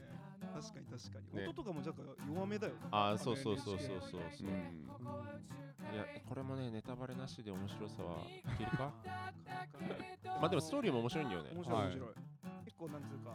[0.52, 1.48] 確かに確かに、ね。
[1.48, 2.80] 音とかもじゃあ弱めだよね。
[2.90, 4.20] ああそうそうそうそうそう。
[4.30, 4.88] そう、うん。
[5.92, 8.92] いやこれもねネタバレなしで面白さはいけるか？
[10.40, 11.50] まあでもストーリーも面白いんだよね。
[11.52, 11.86] 面白いはい。
[11.88, 12.14] 面白い、
[12.64, 13.30] 結構なんつうか、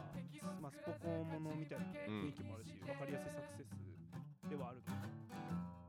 [0.60, 5.04] まあ、スポコンものみたいな雰囲気もあるし、わかりやすいサクセスではあると思う、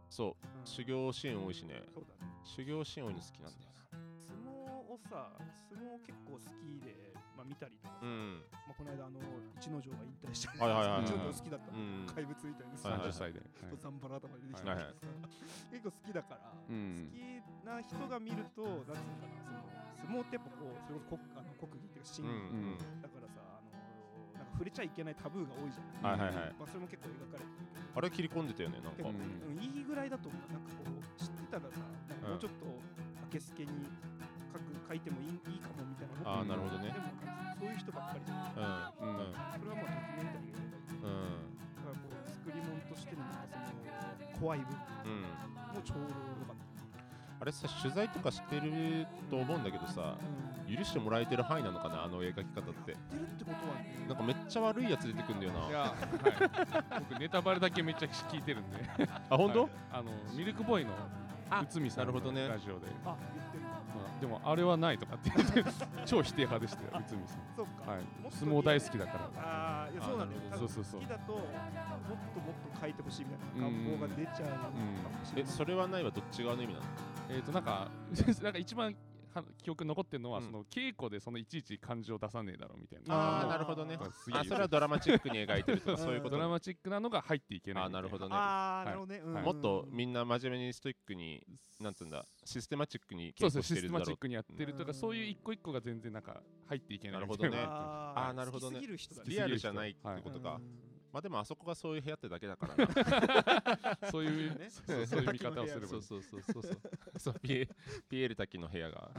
[0.10, 0.48] そう。
[0.60, 0.66] うん。
[0.66, 1.84] 修行シーン多いしね。
[1.94, 2.32] そうだね。
[2.44, 5.38] 修行シーン多いの好きなんだよ相撲をさ
[5.70, 8.42] 相撲結構好きで、まあ、見たりとかさ、うん。
[8.66, 9.22] まあ、この間あの
[9.54, 11.06] 一ノ城が引退したはいはいはいはい。
[11.06, 12.10] ちょっと好きだったの、うん。
[12.10, 12.74] 怪物みたいな。
[12.74, 13.42] はいはい30歳で、
[13.78, 14.74] ザンバラ頭で出てきた。
[14.74, 14.96] はいはい。
[15.70, 17.14] 結構好きだから、うん。
[17.14, 19.62] 好きな人が見るとなんつうのかなその
[20.02, 23.06] 相撲ってやっぱこうそれこそ国あの国技っていうか神うん技、うん。
[23.06, 23.70] だからさあの
[24.34, 26.56] なんか触れちゃいけないタブーが多いじゃない、はいはいはい。
[26.58, 29.06] まあ、それも結構描かれてるあれ切り込んでたよねなんか。
[29.06, 30.42] うんうんいいぐらいだと思う。
[30.54, 31.82] なんかこう知ってたらさ
[32.30, 32.66] もうちょっと
[33.26, 33.72] 明けすけに
[34.88, 36.92] 書いてもいいいいかもみたいなああなるほどね。
[36.92, 38.54] でもなんかそういう人ばっかりじゃない。
[39.02, 39.20] うんうん。
[39.20, 41.44] うんそれはまあドキュメンタリーがやればいい
[41.76, 46.54] だからこう作り物としてのなんかその怖い部分うんもちょうどよか。
[46.54, 46.68] った
[47.40, 50.76] あれさ取材とかしてると思うんだけどさうん。
[50.76, 52.92] 許してもらえてる範囲なのかなあの描き方って。
[52.92, 54.06] やってるってことはね。
[54.08, 55.68] なんかめっちゃ悪いやつ出てくんだよな。
[55.70, 55.92] いや、はい、
[57.10, 58.84] 僕ネタバレだけめっちゃ聞いてるんで。
[59.30, 59.70] あ本当、はい。
[59.94, 60.92] あのミルクボーイの
[61.50, 62.48] あ内海さんのなるほどね。
[62.50, 63.57] ラジオで、あ言って
[64.22, 65.64] でもあれはないとかって言って
[66.06, 67.40] 超否定派でしたよ内海さん。
[67.56, 68.02] そうか、はい。
[68.32, 69.42] 相撲大好きだから。
[69.42, 70.42] ああいやそうなんだよ。
[70.52, 75.52] 好きだともっともっと書いてほしいみたいな願望が出ちゃうかもしれない。
[75.52, 76.86] えそれはないはどっち側の意味なの？
[77.30, 77.88] えっ、となんか
[78.42, 78.94] なんか一番は
[79.64, 80.46] 記憶に残ってるのは、うん。
[80.46, 83.40] その稽古でそのいちいち感情出さねえだろみたいな。
[83.40, 83.98] あーあなるほどね。
[84.00, 86.36] あそれはドラマチックに描いてるとかそういうこと。
[86.36, 87.84] ドラマチックなのが入っていけない。
[87.86, 88.36] あなるほどね。
[88.36, 88.86] ああ、はい。
[88.86, 89.34] なるほどね、うん。
[89.34, 89.44] はい。
[89.44, 91.44] もっとみんな真面目にストイックに
[91.80, 94.94] なんつうんだシステマチックにそうそう稽古してるだろうシステマチックにやってるとか、うん。
[94.94, 97.20] そういう一個一個が全然なんか入っていけないな。
[97.22, 97.58] るほどね。
[97.58, 98.82] ああーなるほどね。
[99.26, 103.98] リアルじゃないってことか、うんまあでもあそこがそういう部屋ってだけだからな。
[104.12, 104.70] そういう、ね。
[104.70, 105.22] そうそう。
[105.22, 105.90] いう見方をすればいい。
[105.90, 106.42] そうそうそう。
[106.44, 106.80] そうそう
[107.18, 107.70] そうピエ
[108.08, 109.10] ピエール滝の部屋が。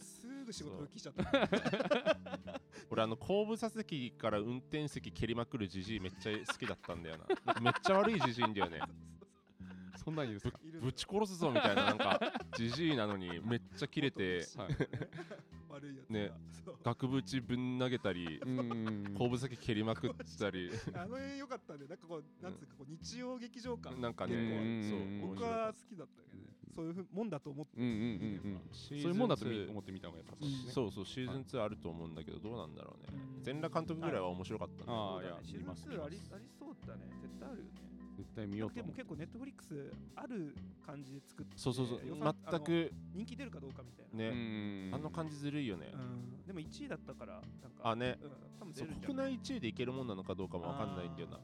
[0.00, 2.60] すぐ仕事復帰しちゃった。
[2.90, 7.60] 俺あの後部座席から運転席蹴りまくるじじいめっちゃ好きだったんだよな。
[7.60, 8.80] めっちゃ悪いじじいんだよね
[10.04, 12.20] そんなんいいですか、ぶち殺すぞみたいななんか
[12.56, 14.76] じじいなのにめっちゃ切れてはい、
[15.70, 16.14] 悪いやつが。
[16.14, 16.32] ね
[16.84, 20.70] 額縁ぶん投げたりうん後部座席蹴りまくったり。
[20.94, 21.86] あの辺良かったね。
[21.88, 24.00] なんかこう、なんつうかこう日曜劇場感。
[24.00, 26.52] なんかねうんそううん僕は好きだったけどね。
[26.74, 27.80] そういうふうもんだと思って。
[27.80, 28.04] うんうんうんう
[28.56, 28.60] ん。
[28.72, 33.18] そうそういうもんだとみ思ってみた方が良さそうですね、そうそうシーズン2あると思うんだけどどうなんだろうね。
[33.42, 37.02] 全裸監督ぐらいは面白かったんだあーそうだねシーズンいや見ます2ありありそうだね。
[37.20, 37.91] 絶対あるよね。
[38.16, 41.56] 絶対見ようとでも結構ネットフリックスある感じで作って。
[41.58, 42.00] そうそうそう。
[42.50, 44.34] 全く人気出るかどうかみたいな。
[44.34, 44.90] ね。
[44.92, 45.90] あの感じずるいよね。
[45.92, 46.46] うん。
[46.46, 47.90] でも1位だったから、なんか。
[47.90, 48.18] あね。
[48.22, 48.30] うん。
[48.58, 51.40] 多分出るんじゃない国内1位でいけるもんなのかどうかもわかんないんだよな。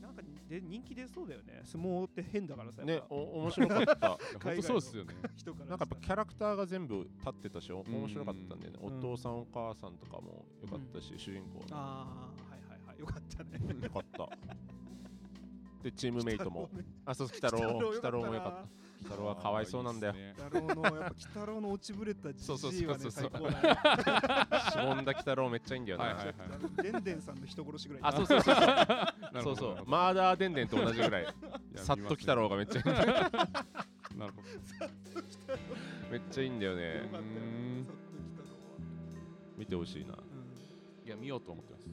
[0.00, 1.62] なんかで人気出そうだよね。
[1.64, 3.14] 相撲って変だからさねやっぱ。
[3.14, 4.08] お面白かった。
[4.44, 5.14] 本当そうですよね。
[5.36, 8.78] 人からなんかやっぱキャラクターが全部立ってたしお面白かったんだよね。
[8.82, 9.00] おうん。
[9.00, 12.06] 父さんお母さんとかもよかったし主人公のあ
[12.48, 12.98] あはいはいはい。
[12.98, 13.58] よかったね。
[13.82, 14.28] よかった
[15.82, 16.68] でチームメイトも。
[16.72, 18.58] 鬼あそう鬼太郎鬼太郎もよかった。
[19.02, 20.14] 鬼太郎はかわいそうなんだよ。
[20.36, 24.70] 太郎のやっぱ鬼太郎の落ちぶれたじそうそうじいはねそうそう最高だね。
[24.70, 26.32] しぼんだ鬼太郎めっちゃいいんだよなはいはいは
[26.78, 26.92] い。
[26.92, 28.54] でんでんさんの人殺しぐらいあそうそうそう。
[28.54, 29.56] そうそう。
[29.56, 31.26] そうマーダーデンデンと同じぐらい。
[31.74, 33.06] さっと鬼太郎がめっちゃいいんだよ
[34.16, 34.48] なるほど。
[36.10, 36.96] めっちゃいいんだよね。
[36.96, 37.22] よかったよ。
[37.24, 39.56] うんさっと鬼太郎は。
[39.58, 40.14] 見てほしいな。
[41.04, 41.88] いや見ようと思ってます。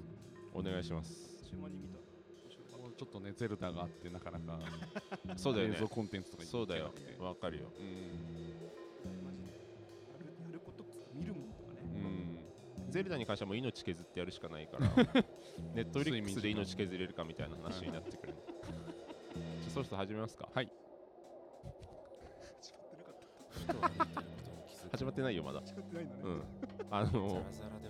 [0.54, 1.24] お願いします。
[1.24, 1.99] うん島に見た
[3.00, 4.60] ちょっとねゼルダがあってなかなか
[5.38, 5.76] そうだよね。
[5.78, 6.92] 映像コンテンツとかそうだよ。
[7.18, 7.72] わかるよ。
[7.80, 7.88] うん。
[9.02, 9.48] たマジで。
[9.48, 10.84] やるやること
[11.14, 11.80] 見るもんとかね。
[11.96, 12.92] うん。
[12.92, 14.90] ゼルダに関してはもう命削ってやるしかないから
[15.76, 18.34] ネットフリックスで命削れるかみたいな話になってくる。
[19.34, 20.50] じゃあそろそろ始めますか。
[20.54, 20.70] はい。
[22.60, 24.24] 誓ってなかった
[25.00, 25.62] 始まってないよまだ。
[25.64, 26.22] 誓ってないんだね。
[26.26, 26.42] うん。
[26.92, 27.42] あの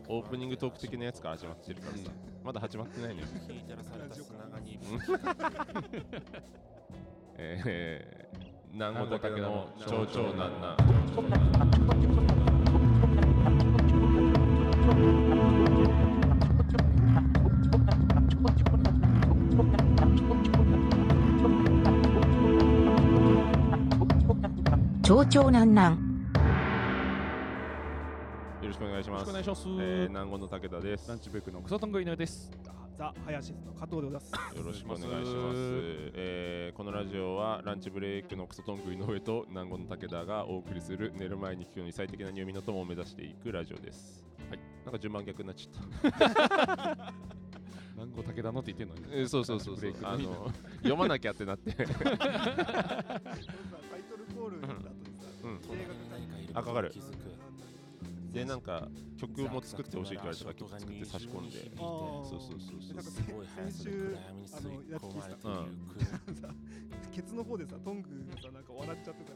[0.10, 2.12] オープニングトーク的なやつから始まってるからさ。
[2.46, 3.28] まだ始まってないのよ。
[7.42, 10.78] えー、南郷武田の長長なんなん。
[25.02, 26.09] 長々なんなん。
[28.62, 31.08] よろしくお願いしよろますしくお願いします、えー、南郷の武田です。
[31.08, 32.52] ランチブックの草トング井上です。
[32.98, 34.58] ザ・ハヤシスの加藤でございます。
[34.58, 35.56] よろしくお願いします。
[36.16, 44.26] えーこのラジオはランチブレイクのクソトング井上と南郷の武田がお送りする寝る前に聞くのに最適な入眠の友を目指していくラジオです。
[44.50, 44.60] はい。
[44.84, 47.14] なんか順番逆になっちゃった。
[47.96, 49.20] 南郷武田のって言ってんのに。
[49.20, 49.94] えーそうそうそうそう。
[50.04, 51.72] あの読まなきゃってなって。
[51.76, 52.20] タイトル
[54.36, 55.56] コールの後でさ、うん。
[55.56, 56.92] 映画があかかる
[58.32, 58.90] でなんか
[59.20, 61.70] 曲も作ってほしいって言われたから曲作って差し込んで。
[61.78, 62.26] あー。
[62.26, 63.24] そうそうそうなんかそう
[63.70, 65.56] 先週あのやってきたうん
[66.36, 66.48] さ
[67.12, 69.34] ケツの方でさトングがさなんか笑っちゃってた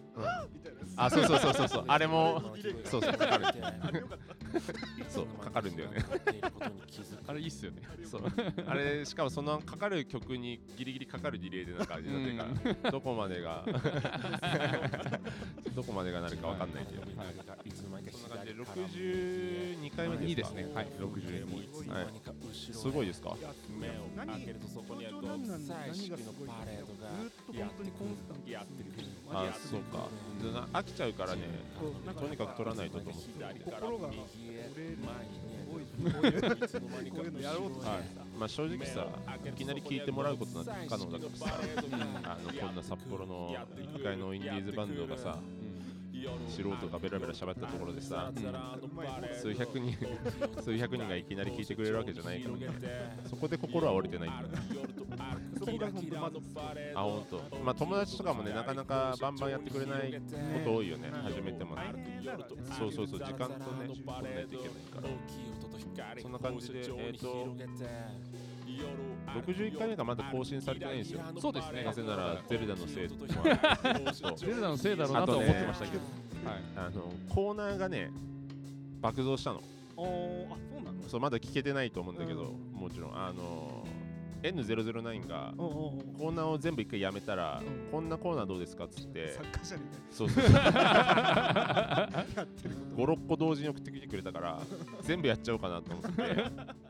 [0.54, 1.86] みたいなあそうそうそうそうそう。
[1.88, 2.42] あれも
[2.86, 3.46] そうそうかかる
[5.10, 6.04] そうかかるんだよね。
[7.28, 7.82] あれいいっすよね。
[8.06, 8.24] そう。
[8.68, 13.66] あれしかもそのかかる曲にギリギリかかるリレーでなんかになってるからどこまでが
[15.76, 17.12] どこまでがなるかわかんないけど、はい。
[17.74, 17.98] そんな
[18.66, 20.28] 感じで62回目ですか？
[20.28, 20.68] いいですね。
[20.74, 20.88] はい。
[21.00, 22.08] 62はい、
[22.52, 23.36] すごいですか？
[23.38, 23.42] い？
[23.44, 23.50] や
[24.16, 26.48] 何象徴なんなん何がすごい？
[26.48, 28.56] かずーっと本当にコンスタントに
[29.32, 30.08] あそうか
[30.74, 31.42] 飽きちゃうからね
[32.20, 32.90] とにかく取らない？
[32.90, 33.30] とと思って
[33.66, 34.18] 心が折
[36.22, 37.10] れるすごい？
[37.12, 37.28] こうい？
[37.28, 37.92] うのやろうとしてさ
[38.40, 39.08] まあ正直さ
[39.46, 39.52] い？
[39.54, 40.02] きなり聴い？
[40.02, 41.60] てもらうことなんて不可能だからさ
[42.24, 45.38] あのこんな札幌の1階のインディーズバンドがさ
[46.48, 49.98] 素人がベラベラ喋ったところでさうまい数百人
[50.62, 53.18] 数百人がいきなり聴いてくれるわけじゃないからね。
[53.30, 54.60] そこで心は折れてないんだ
[55.60, 56.38] そこが本当まず
[56.96, 57.58] あ本当。
[57.64, 60.20] まあ友達とかもねなかなかバンバンやってくれないこ
[60.64, 61.10] と多いよね。
[61.24, 61.82] 初めてもね。
[62.78, 63.20] そうそうそう。
[63.20, 65.10] 時間とね取んないといけないから。
[66.22, 67.56] そんな感じでえっ、と
[69.42, 70.86] 61回目がまだ更新されて。
[70.86, 71.84] ないんですよそうですね。
[71.84, 73.08] なぜならゼルダのせい
[74.38, 76.04] ゼルダのせいだろうなとは思ってましたけど。
[76.50, 76.62] はい。
[76.76, 78.12] あのコーナーがね
[79.02, 79.62] 爆増したの。
[79.96, 81.04] おーあそうなの？
[81.08, 83.16] そうまだ聞けてないと思うんだけど、もちろん。
[83.16, 83.86] あの
[84.44, 87.92] N009 がコーナーを全部一回やめたら、うん。
[87.92, 89.32] こんなコーナーどうですかっつって。
[89.34, 90.54] 作家者にねそうそうそう。
[90.54, 92.10] や
[92.44, 94.62] ってること56個同時に送ってきてくれたから
[95.02, 96.24] 全部やっちゃおうかなと思って。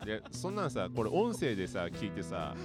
[0.05, 2.55] でそんなんさこれ音声でさ聞いてさ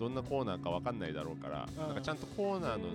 [0.00, 1.88] どんなコーナーかわかんないだろうからん。
[1.88, 2.88] なんかちゃんとコーナーの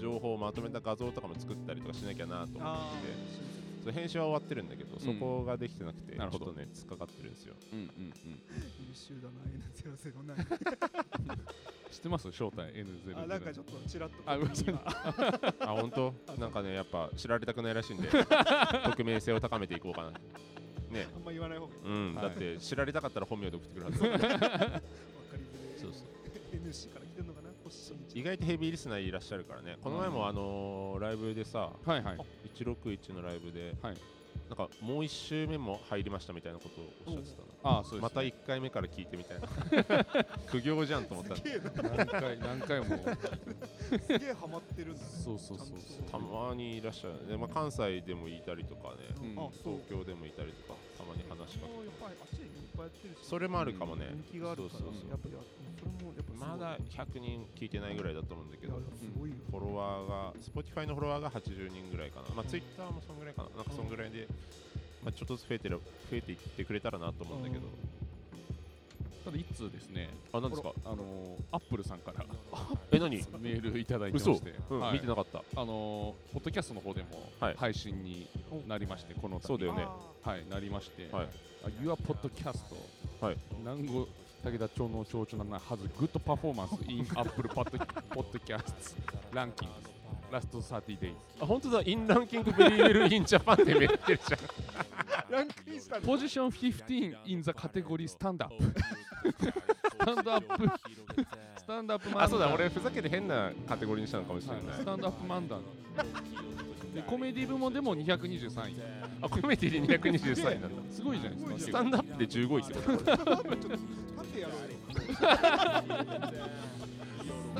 [0.00, 2.90] 情報をまとめた画像とかも作ったりとかしなきゃなと思ってあ
[3.84, 6.46] そう編集は終わってるんだけど、そこができてなくてちょっなるほど。
[6.46, 7.54] とね突っかかってるんですよ。
[7.72, 7.92] うんうんうん。
[8.00, 9.34] 優秀だな
[10.34, 11.38] N009
[11.90, 12.32] 知ってます？
[12.32, 14.16] 正体 N0 あなんかちょっとちらっと。
[14.26, 14.32] あ
[15.60, 16.14] あ本当？
[16.38, 18.08] なんかねやっぱ知られたくないらしいんで
[18.86, 20.10] 匿名性を高めていこうかな。
[20.10, 20.18] ね。
[21.14, 21.80] あんま言わない方がいい。
[21.84, 22.24] うん、はい。
[22.26, 24.82] だって知られたかったら本名で送ってくるはず わかりづらい
[25.76, 26.08] そうそう。
[26.56, 27.03] NC から
[28.14, 29.76] 意外とヘビーリスナーいらっしゃるからね。
[29.82, 32.18] この前もあのーライブでさはいはい。
[32.54, 33.96] 161のライブで、はい
[34.48, 37.76] なんかもう1周目も入りましたみたいなことをおっしゃってたの。
[37.76, 39.48] ああそうです、ね、また1回目から聞いてみたいな。
[40.46, 41.34] 苦行じゃんと思った
[41.82, 42.86] 何回何回も。
[43.78, 45.08] すげえハマってるんだね。
[45.24, 46.10] そうそうそうそう。
[46.10, 47.26] たまにいらっしゃる。
[47.26, 49.34] で、まあ、関西でもいたりとかね。
[49.34, 49.44] うん。
[49.44, 49.80] あそう。
[49.88, 51.78] 東京でもいたりとかたまに話しかけて。
[51.78, 55.10] やっぱいやってるしそれもあるかもね、人気があるからそうそうそう。
[55.10, 55.34] やっぱり
[55.78, 62.34] それもやっぱすごいまだ100人聞いてないぐらいだと思うんだけどすごいよフォロワーが Spotify のフォロワーが80人ぐらいかな。
[62.34, 63.48] まあ Twitter もそんぐらいかな。
[63.56, 64.26] なんかそんぐらいで、
[65.04, 67.62] まあ、ちょっとずつ増えてる増えていってくれたらなと思うんだけど、
[69.24, 70.10] ただ一通ですね。
[70.32, 70.72] あ何ですか？
[70.84, 72.24] あのアップルさんから。
[72.92, 73.10] え何？
[73.16, 74.80] メールいただいてま嘘、して、うん。
[74.80, 74.92] はい。
[74.94, 75.42] 見てなかった。
[75.56, 77.54] あのポッドキャストの方でもはい。
[77.56, 78.26] 配信に
[78.66, 79.46] なりまして、この度。
[79.46, 79.86] そうだよね。
[80.22, 81.24] はいなりまして、はい。
[81.24, 81.28] あ
[81.82, 82.58] Your Podcast
[83.20, 83.36] はい。
[83.58, 84.08] 南郷
[84.44, 88.94] 武田町の町長な has good performance in Apple Pod- Podcasts
[89.32, 89.68] ranking
[90.30, 91.82] last 30 days あ本当だ。
[91.82, 94.40] Is ranking very well in Japan ってめってるじゃん。
[95.32, 100.70] ランクインしたんだ Position 15 in the category stand up スタンドアップ。
[101.58, 102.08] スタンドアップ。
[102.10, 104.76] 漫談あそうだ俺ふざけて変なカテゴリーにしたのかもしれない、はい。
[104.76, 105.62] スタンドアップ漫談。
[106.94, 108.76] でコメディ部門でも223位
[109.24, 110.82] あコメディで223位なんだ。
[110.92, 111.70] すごいじゃないですか。
[111.70, 113.78] スタンドアップで15位ってこと。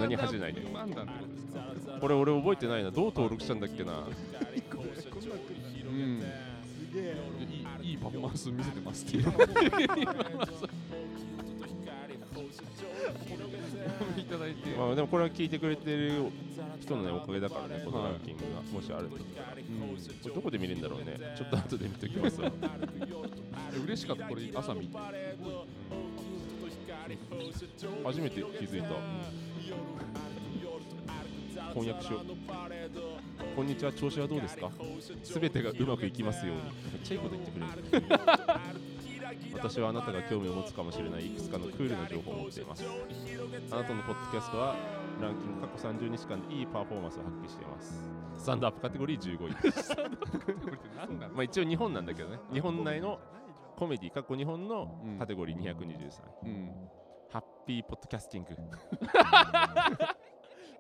[0.01, 0.57] 何恥じない
[2.01, 2.91] これ俺覚えてないな。
[2.91, 3.93] どう登録したんだっけな。
[3.93, 3.97] う
[5.93, 6.21] ん。
[6.21, 7.17] すげえ。
[7.83, 9.17] いいいいパフォーマンス見せてますって。
[9.17, 9.25] い う
[14.95, 16.13] でもこれは聞いてくれてる
[16.81, 22.51] 人のねおかげだからねこのランキングがもしあるんだったらうんこれどこで見れるんだろうねちょっと後で見ときますわ。
[23.85, 24.97] 嬉しかったこれ朝見て。
[28.05, 28.89] 初めて気づいた。
[31.75, 33.57] 翻訳しよう。
[33.57, 34.71] こんにちは調子はどうですか？
[35.25, 36.63] すべてがうまくいきますように。
[36.63, 36.69] め
[36.99, 38.07] っちゃいいこと言ってくれる
[39.53, 42.85] 私はあなたが興味を持つかもしれないいくつかのクールな情報を持っています。
[43.71, 44.75] あなたのポッドキャストは
[45.21, 47.95] ランキング過去30日間でいいパフォーマンスを発揮しています。
[48.37, 49.55] スタンドアップカテゴリー15位。
[50.65, 52.39] これって何なのまあ一応日本なんだけどね。
[52.53, 53.19] 日本内の
[53.77, 55.69] コメディ過去日本のうんカテゴリー223
[56.45, 56.89] 位、うん。
[57.31, 58.51] Happy podcasting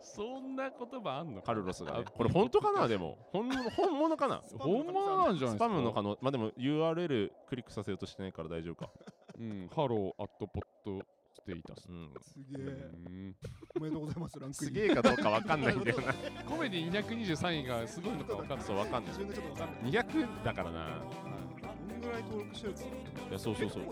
[0.05, 1.43] そんな言葉あんの？
[1.43, 2.05] カルロスが、ね。
[2.07, 2.87] あ、これ本当かな？
[2.87, 3.19] でも。
[3.33, 4.43] 本物 本物かな？
[4.59, 5.57] 本物なんじゃないですか？
[5.57, 8.91] スパムの可能まあでも URL クリックさせようとしてないから大丈夫か。
[9.39, 11.89] うん、 hello at Podstatus。
[11.89, 12.13] うん。
[12.21, 12.67] すげえ。
[12.67, 13.37] うん。
[13.77, 14.69] おめでとうございますランクイン。
[14.69, 16.13] すげえかどうかわかんないんだよな。
[16.49, 18.67] コメディ223位がすごいのか分かんない。
[18.67, 19.13] そうわかんない。
[19.13, 19.93] 自分でちょっとわかんない。
[19.93, 20.89] 200だからな。
[21.89, 22.81] どんぐらい登録してるか？
[23.31, 23.83] いやそうそうそう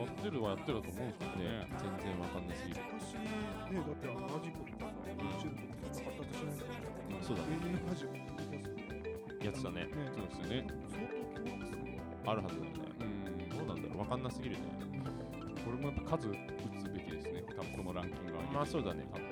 [0.00, 1.44] やってるはやってると思うんですけどね。
[1.44, 1.68] ね。
[1.76, 3.28] 全然わかんなすぎる昔ね
[3.70, 7.60] だってあのラジコとかさ YouTube とか発達しないからそうだね。
[7.60, 8.80] のラジオって言ってま
[9.40, 9.84] すやつだね。
[9.84, 9.92] ね。
[10.12, 10.66] そうですよね。
[10.88, 12.00] 相当強力ですね。
[12.26, 12.80] あるはずだよね。
[13.00, 13.48] うん。
[13.48, 13.98] どうなんだろう。
[14.00, 14.62] わかんなすぎるね。
[15.64, 17.44] これもやっぱ数打つべきですね。
[17.56, 18.42] 多分このランキングは。
[18.52, 19.04] まあそうだね。
[19.12, 19.28] 多分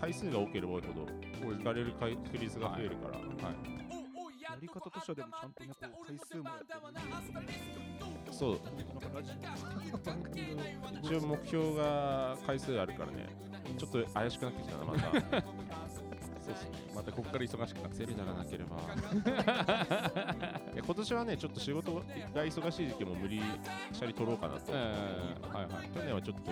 [0.00, 1.06] 回数が多ければ多いほど
[1.54, 3.26] 聞かれる回確率が増えるから、はい。
[3.26, 3.82] はい。
[4.42, 7.91] やり方としてはでもちゃんとねこう回数もやってる
[8.32, 8.52] そう。
[8.52, 9.30] なんかラジ
[9.92, 10.62] オ番組の
[11.02, 13.26] 一応目標が回数あるからね。
[13.78, 15.00] ちょっと怪しくなってきたなまた。
[16.42, 16.78] そうですね。
[16.94, 18.76] またここから忙しくなってゼルダがなければ
[20.84, 22.02] 今年はねちょっと仕事が
[22.44, 23.40] 忙しい時期も無理
[23.92, 25.88] しゃり取ろうかなと、えー、はいはい。
[25.94, 26.50] 去年はちょっと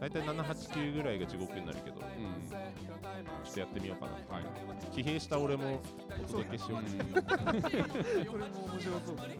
[0.00, 3.50] 大体789ぐらいが地獄になるけどちょうん。
[3.50, 4.44] っとやってみようかなはい。
[4.92, 5.80] 疲弊した俺も
[6.24, 6.82] お届けしよう、
[7.22, 9.16] これも面白そう。
[9.16, 9.36] だね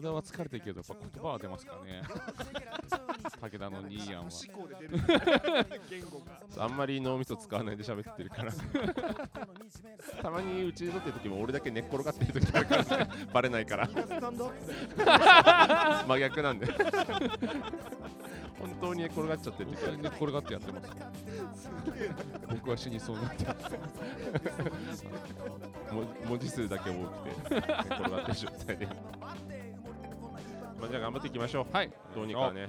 [0.00, 2.02] 体は疲れてるけど、やっぱ言葉は出ますからね。
[3.40, 4.30] 武田のニーヤンは。
[6.64, 8.52] あんまり脳みそ使わないで喋ってるから
[10.22, 13.88] たまにうちで撮ってる時も俺だけ寝っ転がってる時あるからねバレないから
[16.06, 16.66] 真逆なんで
[18.58, 20.90] 本当に寝っ転がっちゃってる時ある寝っ転がってやってます。
[22.50, 25.04] 僕は死にそうになってます。
[25.94, 28.88] も文字数だけ多くて寝っ転がってる状態で
[30.80, 31.76] まあじゃあ頑張っていきましょう。
[31.76, 31.90] はい。
[32.14, 32.68] どうにかね。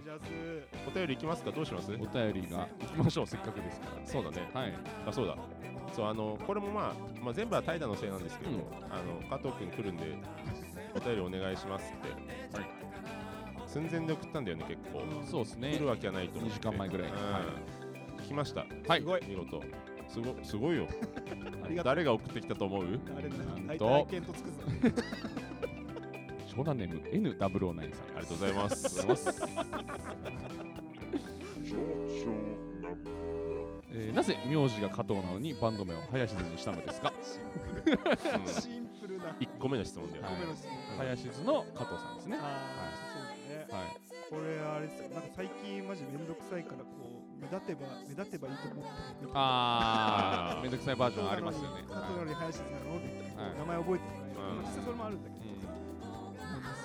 [0.87, 1.51] お便りいきますか？
[1.51, 1.91] どうします？
[1.91, 4.49] お便りが行きましょう、せっかくですかそうだね。
[4.53, 4.61] ら。
[4.61, 4.73] はい。
[5.07, 5.35] あそうだ。
[5.93, 8.57] そうあのこれもまあ、まあ、全部は怠惰のせいなんですけど、うん。
[8.89, 10.03] あの加藤君来るんで
[10.95, 12.69] お便りお願いしますって、はい。
[13.67, 15.71] 寸前で送ったんだよね結構、そうですね。
[15.73, 15.87] 来る。
[15.87, 16.55] わけはないと思って。
[16.57, 17.09] 2時間前ぐらい。
[17.09, 17.15] うん。
[17.15, 17.41] は
[18.27, 18.65] 来ました。
[18.87, 18.99] はい。
[19.01, 19.21] すごい。
[19.27, 19.61] 見事。
[20.07, 20.87] すごすごいよ。
[21.63, 21.93] ありがとう。
[21.95, 22.99] 誰が送ってきたと思う？
[23.17, 24.05] あれなんと。
[24.07, 24.57] 体見当つくぞ
[26.49, 27.01] 湘南ネーム
[27.35, 28.17] N009 さん。
[28.17, 28.99] ありがとうございます。
[28.99, 29.49] ありがとうございます。
[33.91, 37.11] えーなぜ名字が加藤なのにバンド名を林津にしたのですか？
[37.85, 37.93] うん
[38.53, 39.35] シンプルな。
[39.39, 40.33] 1個目の質問だよ、はい
[40.97, 42.37] 林津の加藤さんですね。
[42.39, 43.83] ああそうだね。
[43.83, 43.97] はい。
[44.29, 45.09] これあれですよ。
[45.09, 48.91] なんか最近マジめんどくさいからこう目立てば目立てばいいと思って
[49.33, 51.83] あー、あーめんどくさいバージョンありますよね。
[51.89, 52.97] 加藤なのに林なの？
[52.97, 53.57] って言ったらはい。
[53.57, 54.37] 名前覚えてもらえる。
[54.37, 54.61] うん。
[54.61, 55.48] まあ実際それもあるんだけど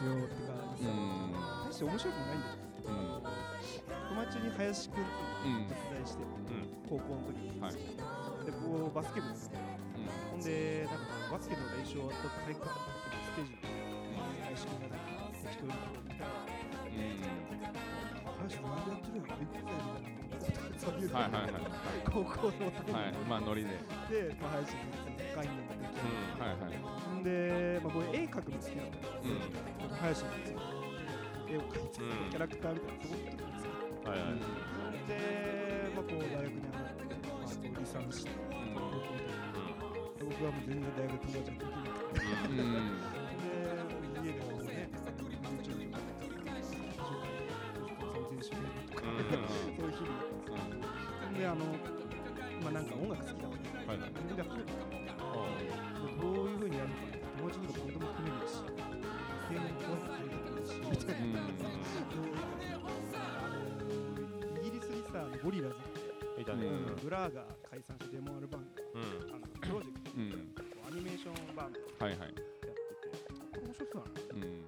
[0.04, 1.32] よって感じでさうん。
[1.64, 3.22] 大して面白くもないんだけどうん。
[3.24, 5.06] 友達に林くんっ
[5.42, 6.28] ていうのを手伝いしてうん
[6.88, 9.58] 高校の時にはいでこうバスケ部ですよ
[10.30, 12.84] ほんでなんかバスケの練習終わった後体育館の
[13.24, 13.58] ステージで
[14.44, 15.08] 林くんがなんか
[15.42, 16.28] 適当にこうみたいな
[18.38, 21.62] 林くんなんでやってるのびっくりだよみたいなそういうはいはいはいはい。
[22.04, 23.12] 高校の男の子はい。
[23.24, 23.70] まあ、ノリで。
[24.10, 26.76] で、まあ、林くんの概念ができてうんはいはい。
[27.24, 29.96] で、まあ、僕絵描くの好きなんだけど、うん。
[29.96, 30.52] 林くんに
[31.48, 32.30] 絵を描いて、うん。
[32.30, 34.36] キャラクターみたいなところとか作ってはいはい、
[35.08, 38.30] で、まあ、こう大学に上がって、まあ、こう離散して、
[38.76, 39.24] 高校で。
[39.24, 42.60] で僕はもう全然大学友達ができなくて、うん。
[42.60, 43.00] うん。
[43.40, 44.92] で、家でもね、
[45.64, 46.04] YouTube とか、
[48.28, 50.76] 全然しないとか、うんそういう日々だったん。
[50.76, 51.64] ですよで、あの、
[52.60, 54.12] まあ、なんか音楽好きだから、はいはい。
[54.36, 54.42] で
[67.14, 70.50] ラーが解散してデモアルバムうんあのプロジェクト、うん。
[70.82, 72.30] アニメーションバンドやはいはい。
[72.30, 72.74] ってて、
[73.30, 74.34] これ面白そうだな。
[74.34, 74.66] うん。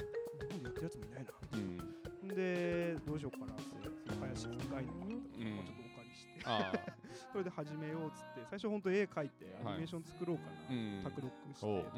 [0.63, 1.35] やってるやつもいないな。
[1.43, 2.31] うん。
[2.31, 3.75] んで、どうしようかなって、
[4.15, 6.47] 林君概念をうんもうちょっとお借りして。
[7.35, 11.03] それで始めようっつって、最初本当絵描いてアニメーション作ろうかな、うん。
[11.03, 11.93] 卓録してとかっ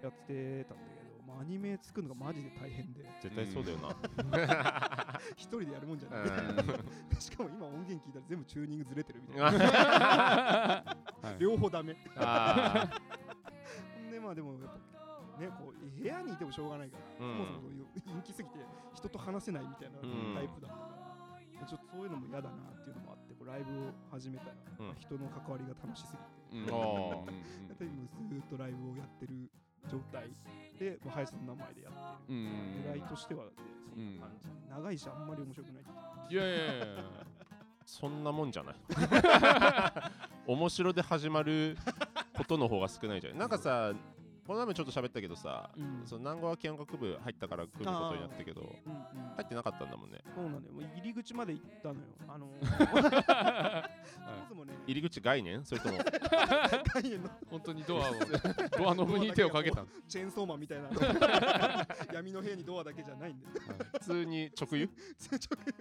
[0.00, 0.97] てやってたんだけど、
[1.28, 6.20] まあ、アニメ作るのがマジで大変で、絶対そうだよな、 一人でやるもんじゃない。
[6.22, 6.28] うん。
[7.20, 9.44] しかも今音源聞いたら全部チューニングずれてるみたいな。
[9.44, 10.84] は
[11.36, 11.92] い 両方ダメ。
[11.92, 12.00] で
[14.20, 14.70] まあでもやっ
[15.36, 17.36] ぱねこう部屋にいてもしょうがないから、うん。
[17.36, 18.58] そもそもそういう人気すぎて
[18.94, 20.34] 人と話せないみたいなうん。
[20.34, 20.88] タイプだったか
[21.60, 24.94] ら、ちょっとそういうのも嫌だなっていうのもあってこうライブを始めたら、うん。
[24.98, 26.16] 人の関わりが楽しす
[26.50, 27.26] ぎて、うん。
[28.28, 29.50] ずーっとライブをやってる
[29.86, 30.30] 状態
[30.78, 32.38] で、まあ、林さんの名前でやってる。
[32.38, 32.46] うん。
[32.94, 33.50] 狙いとしてはで
[33.94, 36.86] そんな感じ、長いしあんまり面白くないいういやいやいや。
[37.84, 38.74] そんなもんじゃない
[40.46, 41.78] 面白で始まる
[42.36, 43.94] ことの方が少ないじゃんなんかさ
[44.48, 46.06] この前もちょっと喋ったけどさ、うん。
[46.06, 48.98] その南郷は見学部入ったから来ることになったけどうんうん。
[49.36, 50.20] 入ってなかったんだもんね。
[50.34, 50.74] そうなんだよ。
[50.74, 52.00] もう入り口まで行ったのよ。
[52.26, 52.48] あの
[54.86, 55.62] 入り口概念？
[55.66, 55.98] それとも？
[56.94, 57.28] 概念の。
[57.50, 58.14] 本当にドアを
[58.78, 59.86] ドアノブに手をかけたの。
[60.08, 60.88] チェーンソーマンみたいな。
[62.14, 63.46] 闇の部屋にドアだけじゃないんで
[63.92, 64.88] 普通に直輸？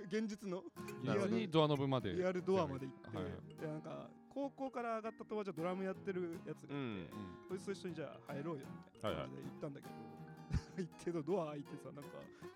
[0.10, 0.62] 現実の。
[1.06, 1.36] なるほど。
[1.38, 2.12] にドアノブまで。
[2.12, 3.62] リアルドアまで行って、はい。
[3.62, 7.08] でなんか高校から上がった友達はドラムやってるやつがいて、うん
[7.50, 8.62] そいつと一緒にじゃあ入ろうよ
[8.94, 9.94] みたいな感じで行ったんだけど、
[10.78, 12.10] 入ってるドア開いてさなんか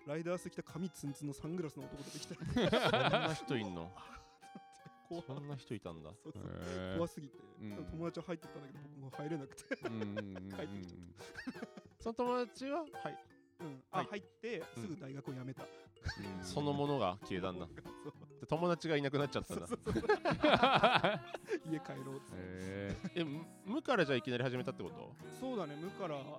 [0.06, 3.90] ライダース着た髪ツンツンのサングラスの男とか来てそんな人いんの？
[5.10, 6.10] 怖そんな人いたんだ。
[6.22, 6.42] そうそう。
[6.96, 7.84] 怖すぎて、うん。
[7.90, 10.50] 友達は入ってったんだけど僕も入れなくて、うんうんうんうん。
[10.52, 11.66] 帰ってきちゃ
[11.98, 12.80] その友達は？
[12.80, 13.24] はい。
[13.60, 14.06] うん、あ、はい。
[14.06, 16.44] 入ってすぐ大学を辞めた、うん。
[16.44, 17.66] そのものが消えたんだ
[18.42, 19.66] そうで友達がいなくなっちゃったんだ。
[21.70, 22.42] 家帰ろうっつって。
[22.42, 25.14] へえむ無からじゃあいきなり始めたってこと？
[25.38, 26.30] そうだね無からだね。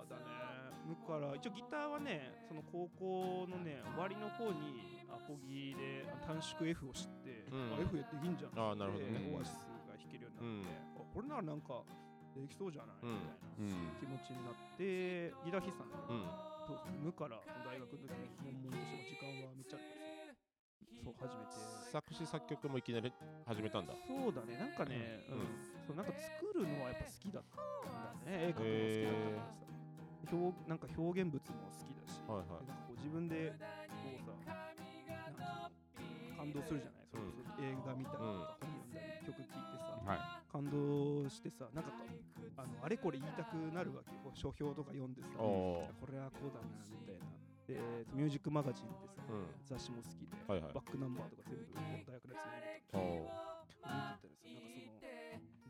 [0.86, 1.34] 無から。
[1.34, 7.72] 一応ギターはねその高校のね終わりの方にアコギであ短縮 F を知って、うん。
[7.72, 9.18] あ F できんじゃんあーなるほどね。
[9.20, 9.54] でオアシス
[9.88, 11.82] が弾けるようになって、あこれならなんか
[12.36, 13.14] できそうじゃない、うん。
[13.14, 13.96] みたいなうん。
[13.96, 16.28] 気持ちになってギター弾いてたんだけど、うん
[17.04, 21.52] 無から大学の時に悶々と時間はめっちゃあったからさそう初めて
[21.94, 23.12] 作詞作曲もいきなり
[23.46, 23.94] 始めたんだ。
[24.02, 25.46] そうだね、なんかね、ううん。
[25.46, 25.46] ん、
[25.86, 26.10] そうなんか
[26.42, 29.62] 作るのはやっぱ好きだったんだね、絵描くの好きだったからさ。
[30.34, 32.66] 表なんか表現物も好きだし、はいはい。
[32.66, 34.34] でなんかこう自分でこうさ、
[36.34, 41.94] 感動するじゃない、それこそ映画見たりとか、本読んだり、曲聴いてさ、は感動してさ、なんか
[42.58, 47.43] あのあれこれ言いたくなるわけよ、書評とか読んでさ、これはこうだなみたいな。
[47.66, 47.80] で、
[48.12, 49.46] ミュージックマガジンってさ、うん。
[49.64, 50.72] 雑誌も好きで、はいはい。
[50.74, 53.14] バックナンバーとか全部大学のやつで見てたおー。
[53.14, 53.30] 見てたんで
[53.70, 53.80] す。
[53.80, 53.84] よ。
[53.84, 54.34] なんかその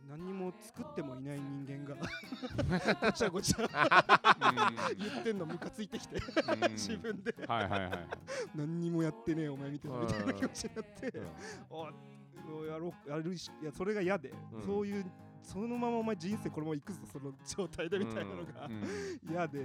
[0.07, 1.97] 何にも作ってもいない人間が
[3.01, 6.73] ごちゃごちゃい言ってんのムカついてきてうん。
[6.73, 7.35] 自分で。
[7.49, 8.09] はいはいはい
[8.55, 12.55] 何にもやってねえお前みたいなみたいな気持ちになってうん。
[12.55, 14.63] おやろうやるしいやそれが嫌で、うん。
[14.63, 15.11] そういう
[15.43, 18.83] そのままお前人生このまま行くぞその状態でみたいなのがうん。
[19.31, 19.61] 嫌で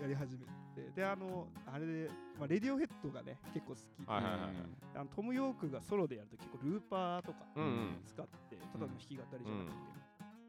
[0.00, 0.50] やり始めて
[0.94, 4.50] であのあれで、まあ、レディオヘッドがね結構好きで、はいはいはいはい。
[4.96, 8.02] あのトム・ヨークがソロでやると結構ルーパーとかうんうん。
[8.04, 9.76] 使って、ただの弾き語りじゃなくて、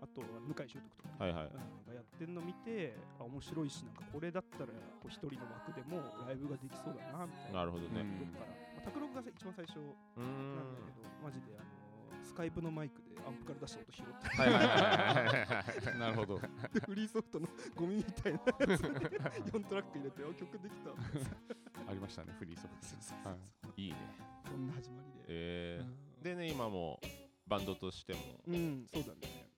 [0.03, 1.87] あとは向井秀徳とか、はいはいうん。
[1.87, 4.71] がやってんの見てあ面白いしなんかこれだったら
[5.07, 7.59] 一人の枠でもライブができそうだなみたいな。
[7.59, 8.01] なるほどね。
[8.01, 9.79] うんとこから、まあ、卓録が一番最初
[10.17, 11.76] なんだけど、マジであのス
[12.37, 14.05] カイプのマイクでアンプから出した音拾っ
[15.81, 16.37] てなるほど。
[16.39, 18.81] でフリーソフトのゴミみたいなやつ。
[18.81, 20.91] 4トラック入れてあ曲できた。
[21.89, 22.75] ありましたねフリーソフ
[23.23, 23.29] ト。
[23.29, 23.35] は
[23.75, 23.81] い。
[23.81, 23.97] いいね。
[24.45, 25.87] そんな始まりで、えうん。
[26.21, 26.99] ー、でね今も
[27.47, 28.19] バンドとしても。
[28.47, 29.49] うん、そうだね。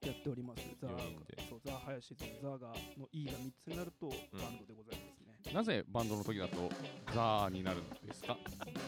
[0.00, 0.62] やっております。
[0.80, 0.90] ザー
[1.50, 4.14] そうザー林とザーガーの E が3つになるとバ
[4.48, 5.52] ンドでございますね。
[5.54, 6.70] なぜバンドの時だと
[7.14, 8.38] ザーになるんですか？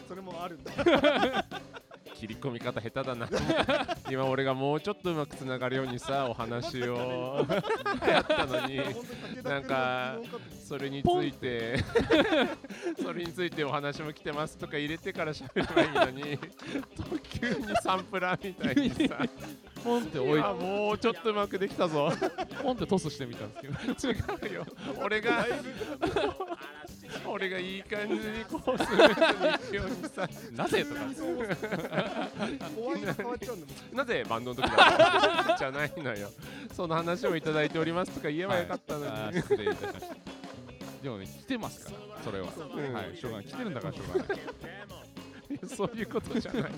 [0.07, 0.71] それもあるんだ。
[2.21, 3.27] 切り込み方下手だな。
[4.11, 7.47] 今俺がもうちょっとうまくつながるようにさお話を。
[8.07, 8.79] やったのに。
[9.43, 10.19] なんか
[10.63, 11.83] それについて。
[13.01, 16.39] それについてお話も来てますとか入れてから喋ればいいのに。
[17.23, 19.17] 急にサンプラーみたいにさ。
[19.83, 22.11] ポンって置いあもうちょっとうまくできたぞ。
[22.61, 23.55] ポンってトスしてみたんで
[23.97, 24.47] すけど。
[24.47, 24.65] 違うよ。
[25.03, 25.47] 俺が
[27.25, 31.01] 俺がいい感じにこうスムーズにいくようにさなぜとか。
[32.75, 33.97] 怖いの変わっちゃうんだもん。
[33.97, 34.77] なぜバンドの時だっ
[35.47, 36.29] たじゃないのよ。
[36.73, 39.35] その話をいただいておりますとか言えばよかったのに、はい。
[39.35, 40.15] 失礼いたしました。
[41.03, 42.49] でもね来てますからそれは、ん。
[42.93, 43.17] はい。
[43.17, 43.45] しょうがない。
[43.45, 44.39] 来てるんだからしょうがない。
[45.67, 46.71] そういうことじゃない。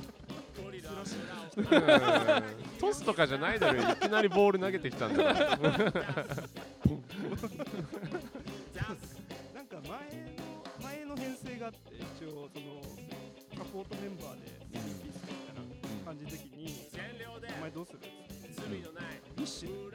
[2.80, 5.58] トスとかじゃないだろいきなりボール投げてきたんだから。
[5.58, 5.72] なん
[9.68, 10.23] か前
[11.64, 12.84] があって一応その
[13.56, 15.64] サポートメンバーでピースみたいな
[16.04, 16.76] 感じの時に
[17.56, 18.00] お前どうする？
[18.00, 18.12] って
[19.38, 19.88] ミッシェル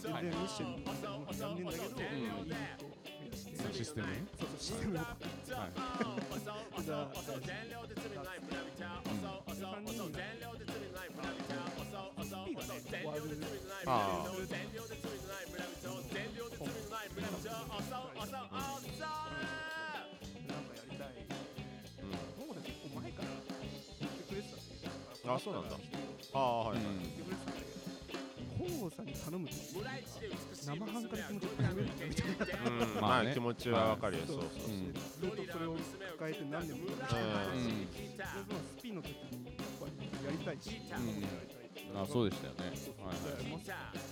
[0.00, 4.58] 全然ミッシェルもやんねえんだけど、いいとシステムねそうそう。
[4.60, 7.44] システムをはいじゃあじゃあじゃあ
[9.60, 10.16] 3人が
[12.40, 13.28] P がね終わる
[13.86, 14.16] あ
[18.50, 19.69] あ
[25.34, 25.76] あそうなんだ。
[26.34, 26.84] ああはいはい、
[28.58, 29.06] 本郷さん。
[29.06, 29.54] に頼むと
[30.52, 35.76] 生半可な気持ちで頼めるみたいなうんままあねあ気持ちはわかるよ、そうそううんずっとそれを
[36.18, 44.04] 抱えて何年もやってうんでそのスピンの時にやっぱりやりたいし、んやりたいあそうでしたよねそうそうはいはいでまさに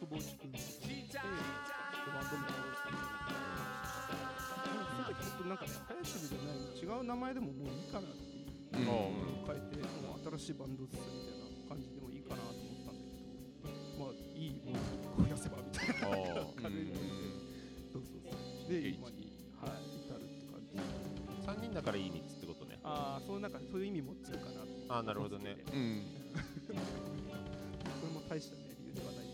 [0.00, 0.58] 久保内君で
[2.10, 2.90] バンド名をそ
[4.98, 8.29] の時本当なんかねハヤシルじゃない違う名前でももういいかなって
[8.78, 9.46] いううん。
[9.46, 12.94] 変えてもう新しいバンドですみたいな感じでもいいかなと思ったん。
[12.94, 14.72] だけどまあいいも
[15.18, 16.94] う増やせばみたいなあ感じで
[17.92, 23.52] そうそうそうで今にはい至るって感じあ3人だからいい3つってことねああそういうなん。
[23.52, 24.62] かそういう意味も強いかな
[24.94, 26.02] ああなるほどねうん。
[26.70, 29.26] これも大したね理由ではない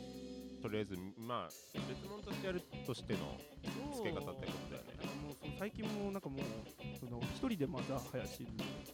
[0.62, 3.36] とりあえずまあ別物としてやるとしての
[3.94, 4.96] 付け方ってことだよね
[5.58, 6.20] 最近もなん。
[6.20, 6.40] かもう
[6.98, 8.48] その一人でまだ林る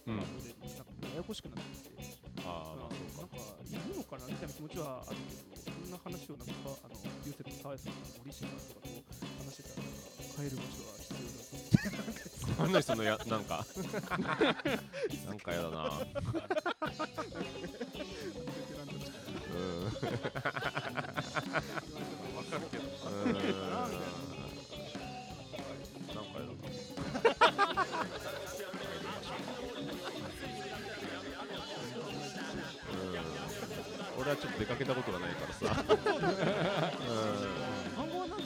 [0.07, 0.17] うん。
[0.17, 0.25] なん。
[0.25, 0.31] か
[1.09, 1.91] ややこしくなってきて、
[2.45, 2.89] ああまあ
[3.19, 6.95] なんかいるのかなみたいな気持ちはあるけどそんな話をなんかあの
[7.25, 8.89] ユーセット澤さんとか森下さんとかと
[9.43, 9.87] 話してたら
[10.33, 11.53] 帰る場所は必要だと。
[12.43, 13.65] そう何そのやなんか。
[15.27, 15.83] なんかやだな。
[19.53, 19.85] うん。
[19.85, 19.91] わ
[22.43, 22.83] かるけど
[23.25, 23.33] うん。
[26.13, 26.45] なんかや
[34.73, 35.83] かけたことがないからさ。
[35.87, 35.97] うん。
[37.95, 38.39] 単語はなん。
[38.39, 38.43] で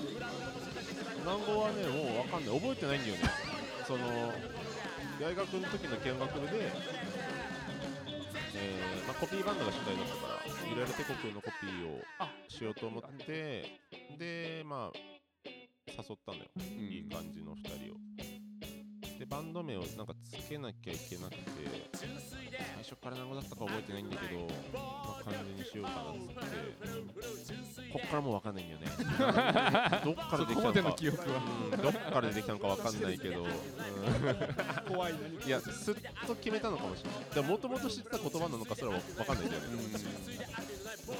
[1.24, 2.60] 南語はねもうわかんない。
[2.60, 3.22] 覚えてないんだよね。
[3.88, 4.34] その
[5.22, 6.72] 大学の時の見学部で、
[8.56, 12.04] えーまあ、コピーバンドが主体だったからいろいろ帝国のコピーを
[12.50, 13.80] しようと思って
[14.20, 14.98] でまあ
[15.88, 16.62] 誘ったのよ、ん。
[16.62, 18.37] いい感じの2人を
[19.18, 21.41] でバンド名をなんかつけなきゃいけなくて
[21.97, 24.41] 最初から何語だったか覚えてないんだけど、
[24.74, 27.57] まあ、感じにしようかなっつって。
[27.91, 28.88] こっからもう分かんないんだよね。
[30.05, 30.95] どっからできたのか。
[31.01, 33.51] うんどっからできたのか分かんないけど、 うん
[34.88, 35.95] 怖い何いや、すっ
[36.28, 37.20] と決めたのかもしれない。
[37.34, 39.68] でも、もともと知った言葉なのかすらわ分かんないんだよね。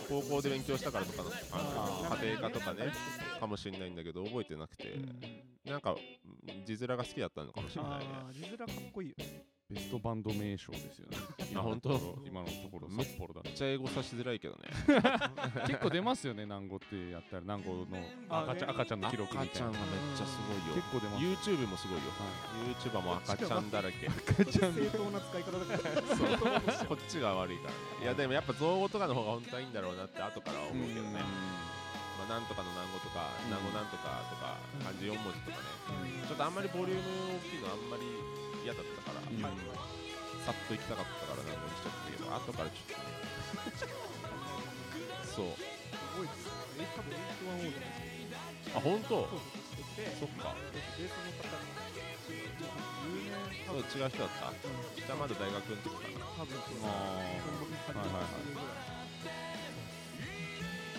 [0.10, 2.92] 高校で勉強したからとかのあの家庭科とかね、
[3.40, 4.94] かもしれないんだけど、覚えてなくて、
[5.66, 5.82] なん。
[5.82, 5.98] か、うん
[6.66, 8.06] 字面が好きだったのかもしれないね。
[8.14, 11.18] ああ字面かっこいいよねベストバンド名称ですよね
[11.54, 11.92] あ本当？
[12.26, 14.62] 今のところめっ札幌だめっちゃ英語さしづらいけどね。
[15.68, 17.86] 結構出ますよね南語ってやったら南語の
[18.30, 20.76] 赤ちゃんあね赤ちゃんの記録みたいな赤ちゃんがめっちゃすごいよ。
[20.76, 22.04] 結構出ます YouTube もすごいよ。
[22.12, 22.16] は
[22.80, 24.08] YouTuber も赤ちゃんだらけ。
[24.08, 25.90] 赤ちゃん正当な使い方だか
[26.50, 27.78] らこっちが悪いからね。
[28.04, 31.20] いや、でもやっぱ造語とかの方が本当はいいんだろうなって後からは思うけどね。
[32.18, 33.54] まあ、なんとかの南語とか、うん。
[33.54, 35.70] 南語なんとかとか、漢字4文字とかね、
[36.26, 38.04] ちょっとあんまりボリューム大きいのあんまり
[38.66, 39.38] 嫌だったから、うん。
[40.44, 43.14] さっと行きたかったから南語にしちゃったけど、後からちょっとね、
[45.28, 45.62] そう、す
[46.18, 46.50] ごいです
[46.80, 47.14] え多分
[47.62, 51.54] 8-1-0じゃないあ、本当そっか、ベースの方
[53.68, 54.54] そう分違う人だった。
[54.96, 56.26] じゃあまだ大学の時かな。
[56.38, 57.22] 多分そうあ
[57.86, 58.97] そのはいはいはい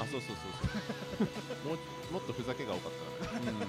[0.00, 1.28] あ、そうそうそうそう。
[1.74, 1.78] もう
[2.12, 3.66] もっとふざけが多かったからね。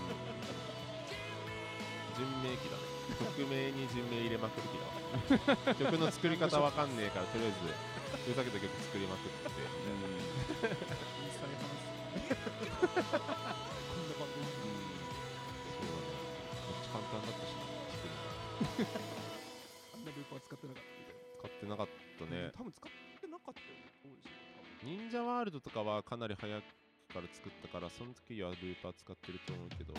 [2.16, 2.84] 人名機だね。
[3.20, 5.76] 曲名に人名入れまくる気だわ。
[5.76, 7.58] 曲の作り方わかんねえから、とりあえず、
[8.32, 9.50] ふざけた曲作りまくって。
[9.50, 9.52] イ
[11.26, 11.90] ンスタに話す
[12.86, 16.14] こんなバンドそうだね。
[16.68, 18.94] めっちゃ簡単だったしな、作るの。
[19.94, 21.88] あんなルーパー使ってなかったみたいな使ってなかっ
[22.20, 22.52] たね。
[22.54, 24.39] 多分使ってなかったよね
[24.84, 26.64] 忍者ワールドとかはかなり早く
[27.12, 29.94] から作ったから、その時はルーパー使ってると思うけど、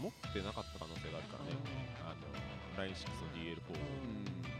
[0.00, 1.54] 持ってなかった可能性があるからね。
[2.02, 2.26] あの、
[2.82, 4.54] LINE6 の DL4 を。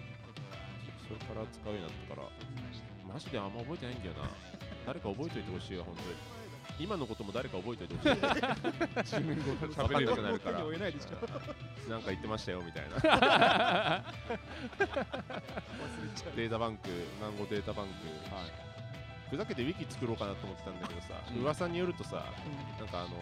[1.04, 2.28] それから使うようになったから、
[3.12, 4.30] マジであんま覚えてないんだよな。
[4.86, 6.08] 誰か覚えておいてほしいわ、本当に。
[6.78, 9.18] 今のことも誰か覚えておいてほしい。
[9.18, 12.96] 自分語がわかんなくなるからなんか言ってましたよみたいな。
[16.36, 17.94] データバンク、南語データバンク。
[19.34, 22.22] ふざけてウィキ作ろうかなと思ってたんだけどさ、うん噂によるとさ、
[22.78, 23.18] なんかあの、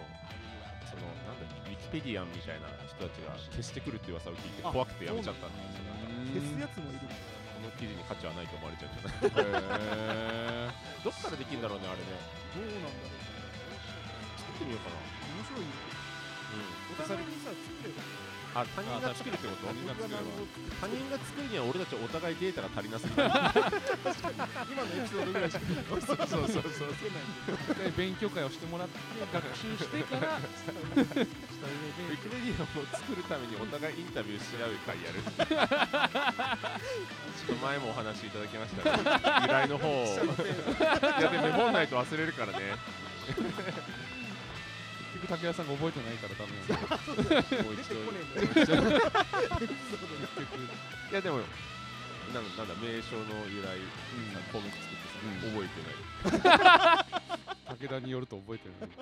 [0.85, 5.89] その、なんだウィキペディアンみたいな人たちが消してくるって噂を聞いて、あ怖くてやめちゃったんですよ。
[5.89, 10.69] なんか消すやつもいるんだこの記事に価値はないと思われちゃうんじゃないへ
[11.01, 12.13] どっからできるんだろうね、あれね。
[12.53, 13.17] どうなんだろう
[14.37, 15.01] 作ってみようかな。
[15.01, 16.01] 面白い。
[16.92, 18.03] お互いにさ作れば
[18.53, 19.72] あ、他人が作るってこと？
[19.72, 20.20] 他人が作れば
[20.76, 23.24] 他人が作るには俺たちお互いデータが足りなすぎる。
[23.24, 25.64] 今のエピソードぐらいしか
[26.28, 26.92] そう そうそうそう。
[26.92, 27.09] 一
[27.72, 29.00] 回勉強会をしてもらって
[29.32, 35.24] 学習してからした上ウでィキペディアを作るためにお互いインタビューし合う会やる。
[37.40, 40.05] ちょっと前もお話しいただきましたが、由来の方を。
[40.12, 42.76] いやでもメモんないと忘れるからね。
[45.33, 46.61] 武田さんが覚えてないからダメな
[47.41, 47.97] んですよもう一度。
[51.11, 51.39] いやでも
[52.35, 54.45] なんなんだ名称の由来、うん。
[54.53, 55.57] 項目作ってさ、うん。
[55.57, 56.45] 覚えてな
[57.72, 57.80] い。
[57.80, 58.93] 武田によると覚えてるね。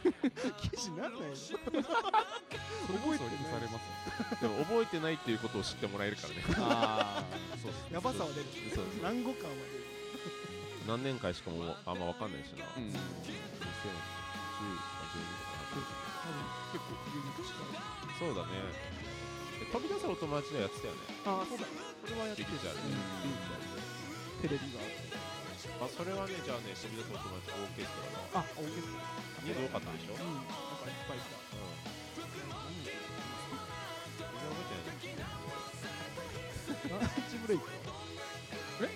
[0.60, 1.36] 記事なんないの？
[1.36, 1.84] それこ
[3.12, 6.42] そ許されますでも覚えてないっていうことを知ってもらえるからね。
[6.58, 8.46] ああそうやばさは出る。
[8.74, 9.84] そう何語感は出る。
[10.88, 12.88] 何年間しかもあんま分かんないしな、うん。
[12.88, 13.78] 2010か12
[14.80, 15.49] とか
[16.70, 17.82] 結構ユニークしたな
[18.18, 18.62] そうだね。
[19.60, 21.00] え飛び出すお友達でやってたよね。
[21.26, 24.80] ああそうだそれはやってるビリジャーでうんテレビが
[25.84, 29.04] あそれはねじゃあね飛び出すお友達オーケストラがあオーケストラ。
[29.44, 30.96] 人数多かったでしょ、うんなんかい？
[30.96, 31.20] っぱい？
[31.20, 31.20] い？
[31.20, 31.36] た
[32.20, 32.28] 全
[34.30, 35.28] 然覚えてない？
[36.90, 37.68] ランチブレイク
[38.80, 38.88] え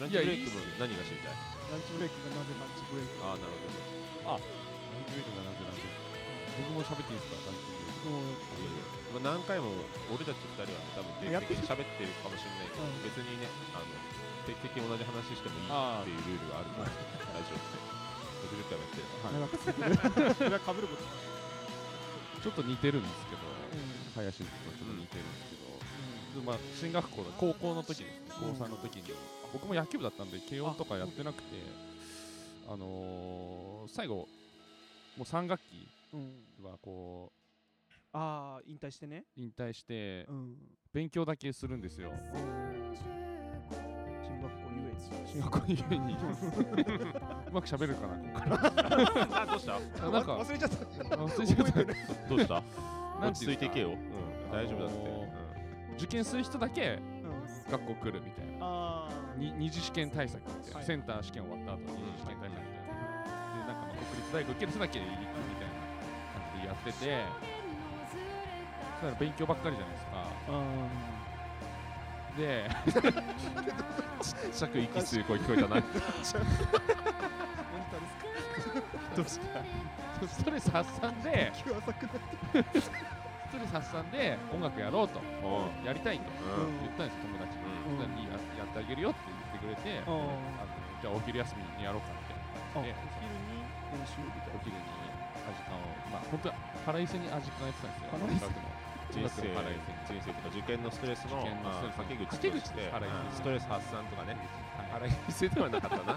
[0.00, 1.36] ランチブレイクも何が知りたい？
[1.68, 4.40] ランチブレイクがなぜランチブレイクああなるほどラ
[5.12, 5.76] ンチブレイクがなぜなん。
[5.76, 5.84] で
[6.64, 7.52] 僕も喋っていいですか？
[7.52, 9.68] ランチブレイクもうまあ、何回も
[10.10, 13.04] 俺たち2人はね多分定期的に喋ってるかもしれないけど、うん。
[13.04, 13.44] 別にね
[13.76, 13.92] あの
[14.48, 17.76] 定期的に同じ話してもいいっていうルールがあるからラジオって
[18.48, 19.70] 60回もやってるから長く続
[20.16, 21.04] けるそれはかぶること
[22.42, 23.06] ちょっと似てるん。
[23.06, 24.16] ですけどうん。
[24.18, 25.30] 林とちょっと似てるん。
[25.30, 29.04] ですけど、でまあ進学校だ高校の時に高3の時に、
[29.52, 30.30] 僕も野球部だったん。
[30.32, 31.54] で軽音とかやってなくて
[32.66, 34.26] あのー、最後
[35.16, 36.64] もう3学期うん。
[36.64, 37.32] はこ
[38.12, 39.24] ああ引退してね。
[39.36, 40.56] う引退してうん。
[40.92, 42.12] 勉強だけするんですよ。
[44.22, 49.42] 進学校ゆえに進学校ゆえにうまく喋るかなここから。
[49.42, 49.76] あどうした？
[49.76, 50.76] あなんか忘れちゃった。
[51.16, 51.72] 忘れちゃった。
[52.28, 52.62] どうした？
[53.20, 55.28] 落ち着いていけよ、うん、大丈夫だって、あの
[55.96, 57.70] 受験する人だけうん。
[57.70, 59.08] 学校来るみたいな。
[59.38, 60.84] 二次試験対策みたいな、はい。
[60.84, 62.71] センター試験終わった後に二次試験対策
[64.04, 65.16] 国立大学受ける人だけ行くみ
[65.56, 65.74] たいな
[66.32, 67.02] 感じでやっててそし
[69.00, 70.12] たら勉強ばっかりじゃないですか。
[70.48, 70.50] あ
[72.36, 72.68] で
[74.22, 75.80] ちっちゃく息する声聞こえたな。
[79.14, 79.62] どうした？
[80.26, 81.74] ストレス発散で スト
[83.58, 85.20] レス発散で音楽やろうと。
[85.42, 86.30] おうやりたいと。
[86.30, 86.34] う
[86.70, 86.80] ん。
[86.80, 88.06] 言ったんですよ友達に、うんや
[88.58, 89.38] やってあげるよって言っ
[89.76, 90.32] てくれて、ああの
[91.02, 92.32] じゃあお昼休みにやろうかみた
[92.80, 93.61] いなあで昼に
[93.92, 94.82] 練習みたいお昼に
[95.44, 96.54] アジカンをまあ本当は
[96.86, 98.82] 腹いせにアジカンやってたんですよ。
[99.12, 102.80] 人生の腹いせに人生とか受験のストレスの受験のストレスまあはけ口はけ口として
[103.32, 104.36] ストレス発散とかね
[104.80, 106.16] はい腹いせではなかったな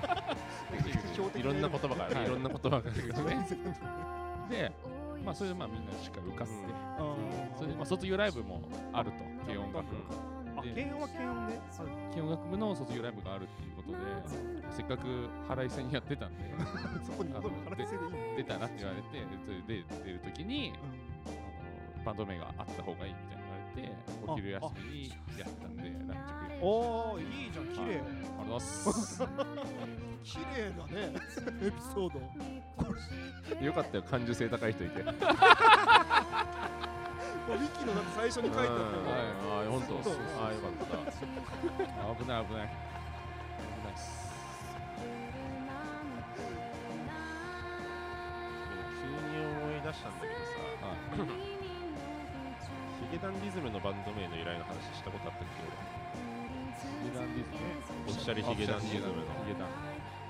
[1.36, 3.47] いろんな言葉がある、はいい、ろんな言葉があるけどね
[4.49, 4.71] で
[5.26, 6.53] まあそれでまあみんなしっかり受かって、
[6.99, 7.15] あ
[7.57, 8.61] それでまあ卒業ライブも
[8.93, 9.17] あると
[9.47, 9.88] 軽音楽
[10.66, 11.59] 部あで軽音は軽音で。
[12.13, 13.97] 軽音楽部の卒業ライブがあるっていうことで
[14.76, 16.43] せっかく腹いせにやってたんで
[17.05, 18.11] そこに戻る腹いせでいい。
[18.11, 20.78] の出たらって言われてでそれで出る時にあ
[21.99, 23.95] のバンド名があった方がいいみたいな言われて
[24.28, 25.09] お昼休みに
[25.39, 25.93] やったんでラン
[26.28, 27.84] チブレイクおおいいじゃん綺麗。
[27.84, 29.20] ありがとうございます。
[30.24, 31.13] 綺麗だね
[31.68, 32.11] エピソー
[33.59, 33.66] ド。
[33.66, 35.01] よかったよ感受性高い人いて。
[37.47, 38.78] ウィキのだって最初に書いてあったよ。
[38.80, 39.05] うん。
[39.05, 39.11] ね
[39.51, 39.93] ああ本当
[42.20, 42.68] 危ない危ない。
[42.68, 44.32] 危ないっす。
[48.95, 51.28] 急に思い出したんだけどさはい。
[53.05, 55.61] ヒゲダンディズムのバンド名の由来の話したことあったっけ
[56.76, 57.59] ヒゲダンディズム？
[58.07, 59.28] オフィシャルヒゲダンディズムの。
[59.45, 59.70] ヒゲダン。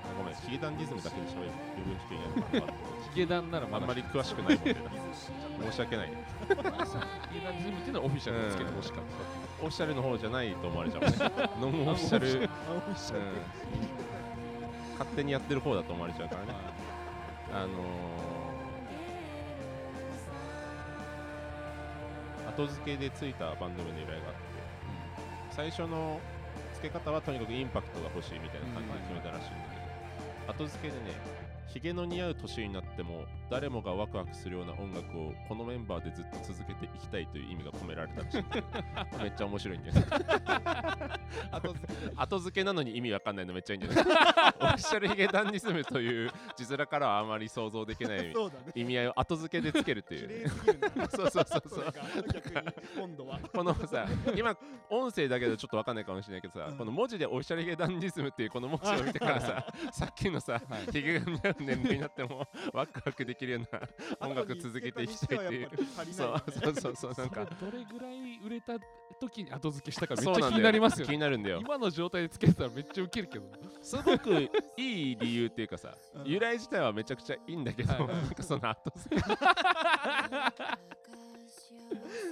[0.06, 0.34] 俺ごめん。
[0.34, 1.54] ヒゲダンディズムだけで喋る。
[1.78, 2.74] 部分危険やるから。
[3.14, 4.74] ヒゲダンならあんまり詳しくないもんで
[5.70, 6.10] 申し訳ない。
[6.10, 6.16] ね
[6.48, 9.02] ヒゲダンディズムっていうのはオフィシャルでつけてほしかった
[9.64, 11.02] オフィシャルの方じゃないと思われちゃう。
[11.02, 11.12] ね
[11.60, 12.48] ノンオフィシャル、
[14.92, 16.48] 勝手にやってる方だと思われちゃうからね。
[17.52, 24.26] あのー、後付けでついたバンド名の由来があって
[25.50, 26.20] 最初の
[26.74, 29.56] 付け方はとにかくインパクトが欲しいみたいな感じで決めたらしいんだ
[30.46, 31.12] けど、後付けでね
[31.72, 38.40] ヒゲの似合う年になっても誰もがワクワクするような音楽をこのメンバーでずっと続けていきたいという意味が込められたらしい。
[38.40, 38.62] ん で
[39.22, 40.02] めっちゃ面白いんだよね。
[41.52, 41.86] 後 付
[42.16, 44.04] 後付けなのに意味わかんないのめっちゃいいんじゃない？
[44.04, 48.32] オフィシャルヒゲダンディズムという字面からはあまり想像できない
[48.74, 50.28] 意味合いを後付けでつけるっていう。
[50.28, 50.50] ね、
[51.10, 51.92] そうそうそうそう。
[52.96, 54.06] 今度はこのさ
[54.36, 54.56] 今
[54.90, 60.92] 音声だけどちょっとわかんないかもしれないけどさ、うんこの文字でオフィシャルヒゲダンディズムっていうこの文字を見てからささっきのさ、はい。
[60.92, 63.76] ヒゲが似合う何 年後になっても ワクワクできるよう
[64.20, 65.54] な音楽続けていきたいって。
[65.54, 65.70] いう
[66.12, 67.44] そうそうそうそうなんか。
[67.44, 68.74] どれぐらい売れた
[69.20, 71.58] 時に後付けしたかめっちゃ気になりますよ気になるんだよ。
[71.60, 73.46] 今の状態でつけてたらめっちゃウケるけど。
[73.82, 76.24] すごくいい理由っていうかさ、うん。
[76.26, 78.06] 由来自体はめちゃくちゃいいんだけど、はい。
[78.08, 79.22] なんかその後付け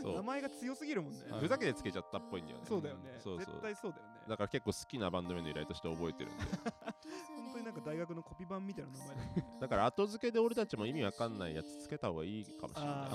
[0.03, 1.19] 名前が強すぎるもんね。
[1.31, 2.65] はいふざけてつけちゃったっぽいんだよね。
[2.67, 3.19] そうだよね。
[3.23, 3.47] そうそう。
[3.47, 4.11] 絶対そうだよね。
[4.29, 9.47] だから結構好きなバンド名の由来として覚えてるんで本当になんか大学のコピー版みたいな名前だね。
[9.61, 13.09] だから後付けで俺たちも意味わかんないやつつけた方がいいかもしれないね。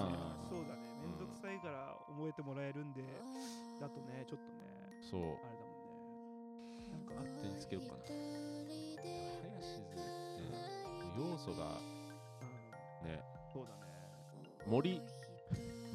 [0.49, 0.81] そうだね。
[1.01, 3.01] めんどくさいから覚えてもらえるんで
[3.81, 4.59] だとねちょっとね。
[5.09, 5.21] そう。
[5.21, 6.91] あれだもんね。
[6.91, 8.03] なんかあっ手につけようかな。
[8.05, 9.97] 林図って
[11.17, 11.81] 要素が
[13.03, 13.09] うん。
[13.09, 13.23] ね。
[13.51, 13.79] そうだね。
[14.67, 15.01] 森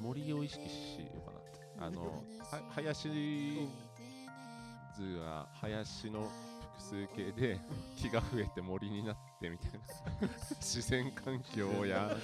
[0.04, 1.32] 森を意識しようか
[1.80, 2.08] なあのは
[2.74, 3.14] 林図
[5.18, 6.28] が林の
[6.76, 7.58] 複数形で
[7.96, 9.78] 木が増えて森になってみたいな。
[10.60, 12.14] 自然環境や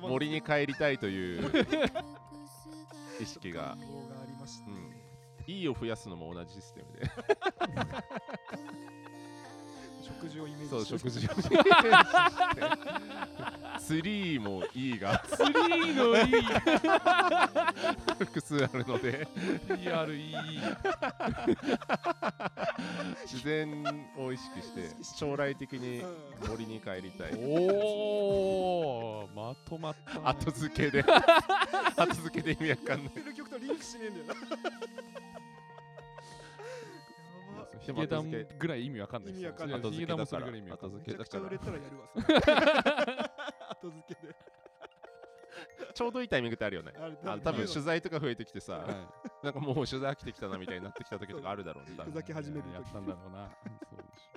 [0.00, 1.50] 森に帰りたいという
[3.20, 3.76] 意識が、
[5.48, 7.10] うん、いいを増やすのも同じシステムで
[10.06, 11.30] 食事をイメージそうして食事を。
[13.78, 15.22] ツリーもいいが。
[15.28, 16.34] ツリーのいい。
[18.18, 19.28] 複数あるので。
[19.68, 20.76] PRE
[23.24, 23.84] 自然
[24.16, 26.16] を意識して将来的にうん。
[26.48, 27.32] 森に帰りたい。
[27.36, 27.38] お
[29.24, 31.04] おまとまったな後付けで。
[31.96, 33.12] 後付けで意味わかんない
[37.88, 39.50] やってる曲とリンクしねえんだよなやばヒゲダンぐらい意味わかんないですよ。
[39.50, 39.90] 意味わかんない。
[39.92, 41.00] ヒゲダンもそれぐらい意味わかんない。
[41.00, 41.42] 後付けだから。
[41.44, 42.08] めちゃくちゃ売れたらやるわ
[43.70, 44.34] 後付けで。
[45.94, 46.92] ちょうどいいタイミングってあるよね。
[46.98, 49.10] あれあ多分取材とか増えてきてさは
[49.42, 51.96] なんかもう取材飽きてきたなみたいになってきた時とかあるだろうね。
[51.96, 52.74] 多 ふ分ざけ始める時。
[52.74, 53.48] やったんだろうな。
[53.88, 54.28] そうでし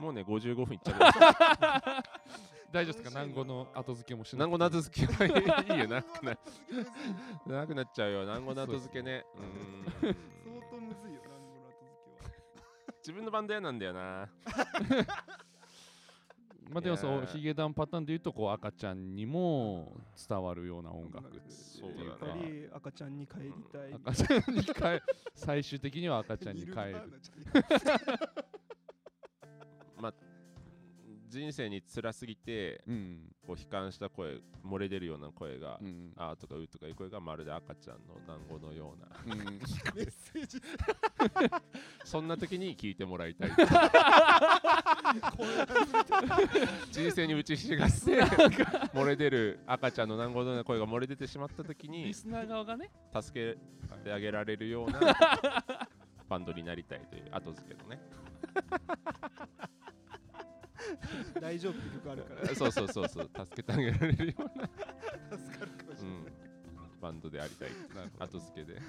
[0.00, 0.02] ょ。
[0.02, 2.02] もうね55分いっちゃう
[2.70, 3.10] 大丈夫ですか？
[3.10, 5.88] 南語の後付けもしな南語の後付付けはいいよ。
[5.88, 6.38] なくな
[7.46, 8.20] 長くなっちゃうよ。
[8.20, 9.26] 南語の後付けね。
[10.02, 10.16] うーん
[13.08, 14.28] 自分のバンド嫌なんだよな。
[16.70, 19.96] まあでもそいうヒゲダンパターンで言うとこう赤ちゃんにも
[20.28, 22.40] 伝わるような音楽ってそういうかだね。
[22.42, 23.94] やっぱり赤ちゃんに帰りたい。
[23.94, 24.72] 赤ちゃんに帰
[25.34, 26.74] 最終的には赤ちゃんに帰る。
[26.74, 26.86] まあ
[31.28, 33.20] 人生に辛すぎてうん。
[33.46, 36.12] こう悲観した声漏れ出るような声が、うん。
[36.16, 39.34] あーとかうとかいう声がまるで赤ちゃんの団子のような。
[39.34, 39.44] うん。
[39.44, 39.60] メ
[40.02, 40.60] ッセージ
[42.04, 43.50] そんな時に聞いてもらいたい。
[46.90, 47.94] 人生に打ちひしがって
[48.94, 52.90] 漏れ出る赤ちゃんの団子のような声が漏れ出てしまった時にリスナー側がね。
[53.20, 53.58] 助け
[54.04, 55.00] てあげられるような
[56.28, 58.00] バンドになりたいという後付けのね
[61.40, 62.54] 大丈夫って曲あるから。
[62.54, 63.30] そうそうそうそう。
[63.34, 64.68] 助けてあげられるような、
[65.38, 66.18] 助かるかもしれない。
[66.18, 67.70] うん、バンドでありたい。
[68.18, 68.80] 後付けで。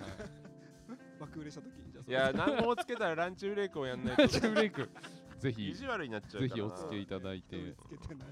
[1.19, 2.31] 爆売れした時にじゃあ。
[2.31, 4.21] いや何もつけたらランチブレイクをやんないと。
[4.23, 4.89] ランチブレイク。
[5.39, 7.75] ぜひ意地悪になっちゃうぜからひお付けいただいて。
[7.75, 8.27] つけてない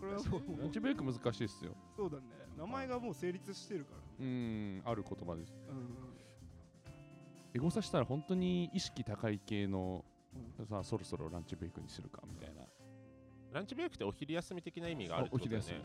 [0.00, 0.60] これはもう。
[0.60, 1.76] ランチブレイク難しいっすよ。
[1.96, 2.22] そうだね。
[2.56, 4.00] 名前がもう成立してるから。
[4.20, 4.82] うん。
[4.84, 5.54] ある言葉です。
[5.68, 6.10] うん。
[7.52, 10.04] エゴサしたら本当に意識高い系の
[10.68, 12.62] さあそろそろランチブレイクにするかみたいな。
[13.52, 15.82] ランチブレイクってお昼休み的な意味があるっておことだよね。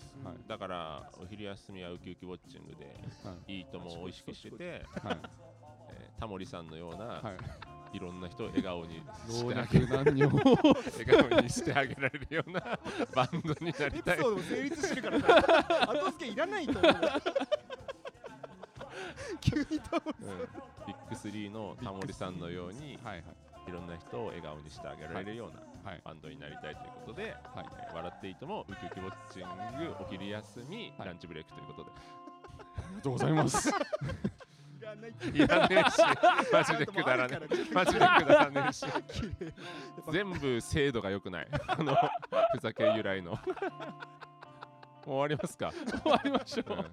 [0.47, 2.85] だからお昼休みはウキウキウォッチングで
[3.23, 3.57] はい。
[3.57, 5.17] いいともを意識してて、はい。
[5.89, 7.33] えータモリさんのような、は
[7.93, 7.97] い。
[7.97, 10.05] い、ろんな人を笑顔にし老てあげ笑
[11.27, 12.79] 顔にしてあげられるような
[13.13, 14.17] バンドになエりたい。
[14.17, 15.87] ピソードも成立してるからさ。
[15.91, 16.93] 後付けいらないと思う。
[19.41, 20.37] 急に倒れうん。
[20.87, 26.01] ビッグスリーのタモリさんのようにはいはいいろんな人を笑顔にしてあげられるようなはい。
[26.03, 27.33] バンドになりたいということで、はい。
[27.87, 29.43] えー笑っていいともウキウキウォッチン
[29.77, 31.07] グお昼休み、はい。
[31.07, 31.91] ランチブレイクということで。
[32.77, 33.69] ありがとうございます。
[33.69, 33.71] い
[34.81, 35.27] らないって。
[35.27, 35.97] いらねえし。
[36.51, 37.73] マジでくだらねえ。
[37.73, 38.85] マジでくだらねえし。
[40.11, 41.47] 全部精度が良くない。
[41.67, 41.95] あの
[42.53, 43.31] ふざけ由来の。
[45.05, 45.71] もう終わりますか？
[45.71, 46.85] 終わりましょう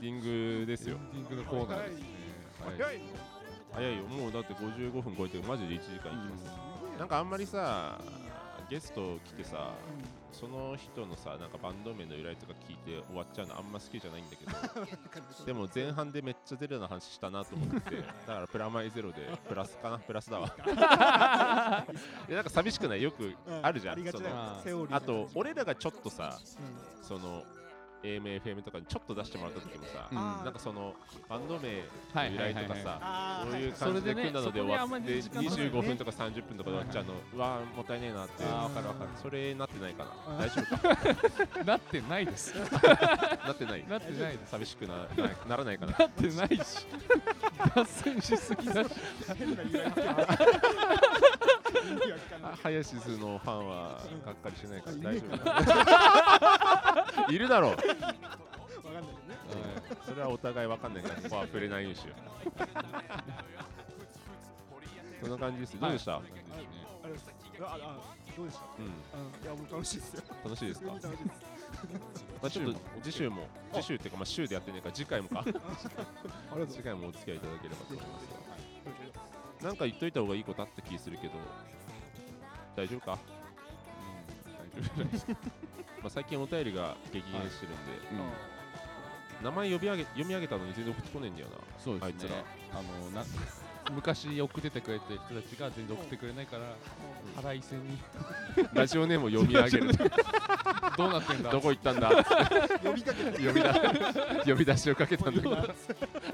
[0.00, 0.20] ディン
[0.60, 0.96] グですよ。
[1.14, 2.04] エンディングのコーナーですね。
[2.78, 3.00] 早い。
[3.72, 4.02] 早いよ。
[4.04, 6.98] もうだって55分超えてマジで1時間いきます。
[6.98, 7.98] なんかあんまりさ
[8.68, 9.72] ゲスト来てさ
[10.32, 14.52] その人のさなんかバンド名の由来とか聞いて終わっちゃうのあんま好きじゃないんだけど。
[15.46, 17.96] でも前半でめっちゃゼロな話したなと思って
[18.26, 19.16] だからプラマイゼロで
[19.48, 20.48] プラスかなプラスだわ。
[20.66, 21.86] いや
[22.36, 23.02] なんか寂しくない？
[23.02, 23.94] よくあるじゃん。
[23.94, 26.38] ありがちだよそのあと俺らがちょっとさ
[27.00, 27.04] うん。
[27.04, 27.42] その
[28.02, 30.16] AMFM とかにちょっと出してもらった時もさ、うん。
[30.44, 30.94] なんかその
[31.28, 31.82] バンド名
[32.14, 35.64] はいの由来とかさ、あーそういう感じで組んだので終わって、そこにあんまり時間がないね。
[35.70, 39.10] 25分とか30分とかで終わっちゃうの、うわーもったいねえなってあーわかるわかる。
[39.20, 40.10] それなってないかな。
[40.32, 40.76] うん大丈夫
[41.56, 41.64] か？
[41.64, 42.54] なってないです。
[43.44, 43.84] なってない。
[43.88, 44.50] なってないです。
[44.50, 45.06] 寂しくなな
[45.48, 45.96] ならないかな。
[45.98, 46.86] なってないし。
[47.74, 48.90] 脱線しすぎだし
[52.62, 55.38] ハヤシスのファンはがっかりしないからうん大丈夫。
[55.38, 57.70] かいるだろう。
[57.72, 57.90] わかん。
[57.92, 58.08] ないね
[60.06, 62.14] それはお互いわかんないからここは触れないようにしよ
[65.22, 65.26] う。
[65.26, 65.78] そんな感じです。
[65.78, 66.22] どうでした、ど
[68.42, 68.64] うでした？
[68.78, 68.84] うん。
[68.84, 68.92] うん
[69.42, 70.14] いやもう楽しいです。
[70.14, 70.92] よ楽しいですか？
[70.92, 75.44] まあ、ちょっと次週も次週っていうかまあ週でやってねえから次回もか。
[76.68, 79.29] 次回もお付き合いいただければと思います
[79.62, 81.34] なんか言っといた方がいいことあった気するけど。
[82.76, 83.18] 大丈夫か、
[84.96, 85.32] 大丈夫。
[86.00, 89.44] まあ、最近お便りが激減してるんで、うん。
[89.44, 91.56] 名前呼び上げ読み上げたのに全然送ってこねえんだよな。
[91.78, 92.06] そうですね。
[92.06, 92.36] あいつら。
[92.78, 93.24] あのな
[93.94, 96.64] 昔送っててくれてる人たちが全然送ってくれないから
[97.36, 97.98] 腹いせに。
[98.72, 99.90] ラジオネームを読み上げる。
[100.96, 101.50] どうなってんだ？
[101.50, 102.10] どこ行ったんだ？
[102.82, 103.70] 呼びかけて呼び出
[104.52, 105.56] 呼び出しをかけたんだけど。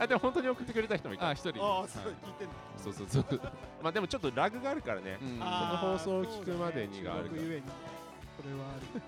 [0.00, 1.28] あでも本当に送ってくれた人もいた。
[1.28, 1.62] あ一人。
[1.64, 2.52] ああすごい聞いてんの。
[2.78, 3.40] そうそうそう。
[3.82, 5.38] まあでもちょっとラグがあるからね、うん。
[5.42, 7.36] あーその放送を聞くまでにがあるから。
[7.36, 7.38] ね。
[7.40, 7.62] 中国ゆえに。
[8.42, 9.02] それはある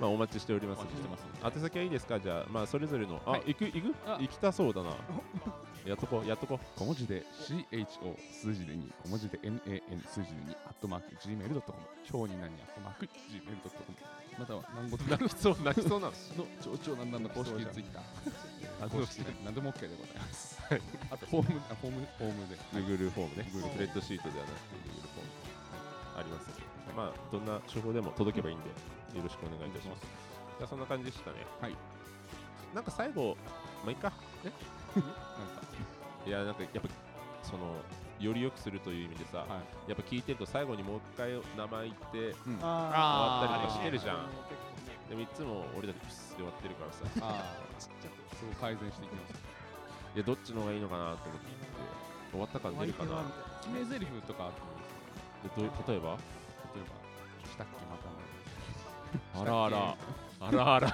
[0.00, 0.80] まあお待ちしております。
[0.80, 1.16] お待ちしてま
[1.50, 1.56] す。
[1.56, 2.20] 宛先はいいですか？
[2.20, 3.20] じゃあまあそれぞれの。
[3.26, 3.42] あ、はい。
[3.48, 3.64] 行く？
[3.64, 3.94] 行く？
[4.06, 4.18] あ。
[4.20, 4.90] 行きたそうだな
[5.86, 9.60] やっとこうやっとこ小文字で CHO 数字で2小文字で NAN
[10.06, 15.10] 数字で2アットマーク Gmail.com 超に何アットマーク Gmail.com または南国う。
[15.10, 15.56] 泣きそう。
[15.64, 16.12] 泣きそうなの。
[16.12, 18.02] の超超なんなんの公式ツイッター。
[18.86, 20.58] あ公式で何でも OK でございます。
[21.10, 23.36] あとホームあホームホームで Google フォーム。
[23.42, 26.62] ね Google スプレッドシートではなくて Google フォームありますので
[26.96, 30.02] まあどんな手法でも届けばいいんでよろしくお願いいたします。
[30.58, 31.44] じゃあそんな感じでしたね。
[31.60, 31.74] はい。
[32.74, 33.36] なんか最後
[33.82, 34.12] まあいいか
[34.96, 35.12] なんか
[36.26, 36.88] いやなんかやっぱ
[37.42, 37.74] その
[38.20, 39.44] より良くするという意味でさ、は
[39.86, 39.90] い。
[39.90, 42.58] やっぱ聞いてると最後にもう一回名前言ってうん。
[42.62, 44.26] あ終わったりとかしてるじゃん。
[45.08, 46.98] でもいつも俺たちプスで終わってるからさ。
[47.22, 49.34] ああそう改善していきます。
[50.14, 51.48] いやどっちの方がいいのかなと思って。
[52.30, 53.24] 終わった感出るかな。
[53.62, 56.18] 決め台詞とかあってもいいですでどう例えば？
[56.76, 56.92] 例えば
[57.48, 59.40] したっけまた。
[59.40, 59.96] あらあら
[60.40, 60.88] あらあら。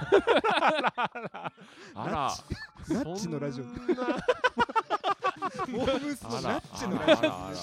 [1.95, 2.31] あら
[2.89, 3.63] ナッチのラジオ。
[3.65, 7.55] モームスのあらナッチのあラジらあらあら。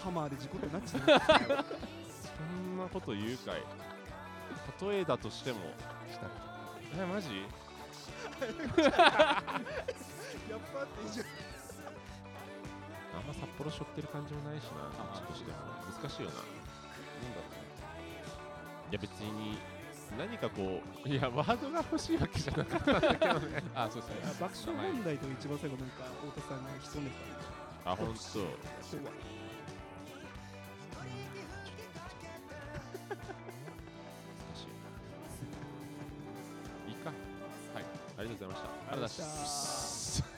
[0.00, 3.62] オハマーで事故ってナッチのラジオやそんなこと言うかい。
[4.82, 5.60] 例えだとしても。
[6.12, 6.30] したっ
[6.96, 7.30] えマジっ
[10.72, 11.26] ぱっていいじゃん。
[13.16, 14.88] あんま札幌しょってる感じもないしな。
[14.88, 15.56] あこっちとしても。
[16.02, 16.34] 難しいよな。
[16.34, 16.48] け
[17.24, 17.50] なんだろう。
[17.50, 17.64] ね
[18.90, 19.58] いや別に
[20.18, 23.62] 何かこういやワードが欲しいわけじゃなかったんだけどね。
[23.74, 27.10] あそうですね爆笑問題と一番最後なんか太田さんが潜んで
[27.84, 28.20] たあ本当。
[28.20, 28.44] そう。
[36.88, 37.10] いいか。
[37.74, 37.84] はい。
[38.18, 38.68] ありがとうございました。
[38.92, 40.28] ありがとうございました。